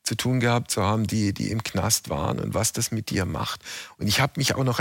zu 0.04 0.16
tun 0.16 0.40
gehabt 0.40 0.72
zu 0.72 0.82
haben, 0.82 1.06
die, 1.06 1.34
die 1.34 1.52
im 1.52 1.64
Knast 1.64 2.10
waren 2.10 2.40
und 2.40 2.54
was 2.54 2.74
das 2.74 2.92
mit 2.92 3.10
dir 3.10 3.26
macht. 3.26 3.62
Und 3.98 4.08
ich 4.08 4.20
habe 4.20 4.34
mich 4.38 4.56
auch 4.56 4.64
noch, 4.64 4.80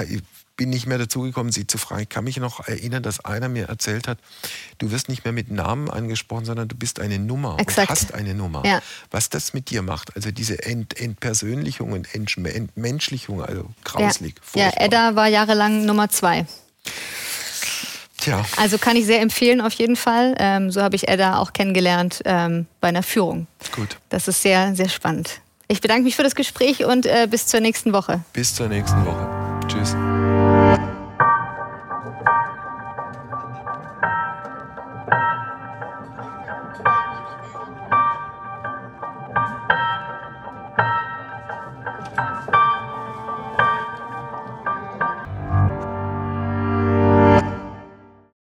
bin 0.57 0.71
nicht 0.71 0.87
mehr 0.87 0.99
dazu 0.99 1.23
gekommen, 1.23 1.53
sie 1.53 1.67
zu 1.67 1.79
fragen. 1.79 2.03
Ich 2.03 2.09
kann 2.09 2.25
mich 2.25 2.37
noch 2.39 2.67
erinnern, 2.67 3.03
dass 3.03 3.25
einer 3.25 3.49
mir 3.49 3.69
erzählt 3.69 4.09
hat, 4.09 4.19
du 4.79 4.91
wirst 4.91 5.09
nicht 5.09 5.25
mehr 5.25 5.33
mit 5.33 5.51
Namen 5.51 5.89
angesprochen, 5.89 6.45
sondern 6.45 6.69
du 6.69 6.77
bist 6.77 7.01
eine 7.01 7.19
Nummer 7.19 7.57
Exakt. 7.59 7.89
und 7.89 7.97
hast 7.97 8.15
eine 8.15 8.35
Nummer. 8.35 8.65
Ja. 8.67 8.83
Was 9.11 9.31
das 9.31 9.55
mit 9.55 9.71
dir 9.71 9.83
macht, 9.83 10.17
also 10.17 10.31
diese 10.31 10.63
Ent 10.65 10.99
Entpersönlichung 10.99 11.93
und 11.93 12.15
Entmenschlichung, 12.15 13.43
also 13.43 13.71
grauslig. 13.85 14.35
Ja. 14.55 14.67
ja, 14.67 14.73
Edda 14.77 15.15
war 15.15 15.29
jahrelang 15.29 15.87
Nummer 15.87 16.09
zwei. 16.11 16.47
Tja. 18.19 18.45
Also 18.57 18.79
kann 18.79 18.97
ich 18.97 19.07
sehr 19.07 19.21
empfehlen 19.21 19.61
auf 19.61 19.73
jeden 19.75 19.97
Fall. 19.97 20.35
Ähm, 20.39 20.71
so 20.71 20.83
habe 20.83 20.97
ich 20.97 21.09
Edda 21.09 21.39
auch 21.39 21.53
kennengelernt 21.53 22.21
ähm, 22.25 22.67
bei 22.81 22.89
einer 22.89 23.03
Führung. 23.03 23.47
Gut. 23.75 23.97
Das 24.09 24.29
ist 24.29 24.43
sehr, 24.43 24.75
sehr 24.75 24.89
spannend. 24.89 25.41
Ich 25.69 25.81
bedanke 25.81 26.03
mich 26.03 26.17
für 26.17 26.23
das 26.23 26.35
Gespräch 26.35 26.85
und 26.85 27.07
äh, 27.07 27.27
bis 27.31 27.47
zur 27.47 27.61
nächsten 27.61 27.93
Woche. 27.93 28.23
Bis 28.33 28.55
zur 28.55 28.69
nächsten 28.69 29.05
Woche. 29.05 29.38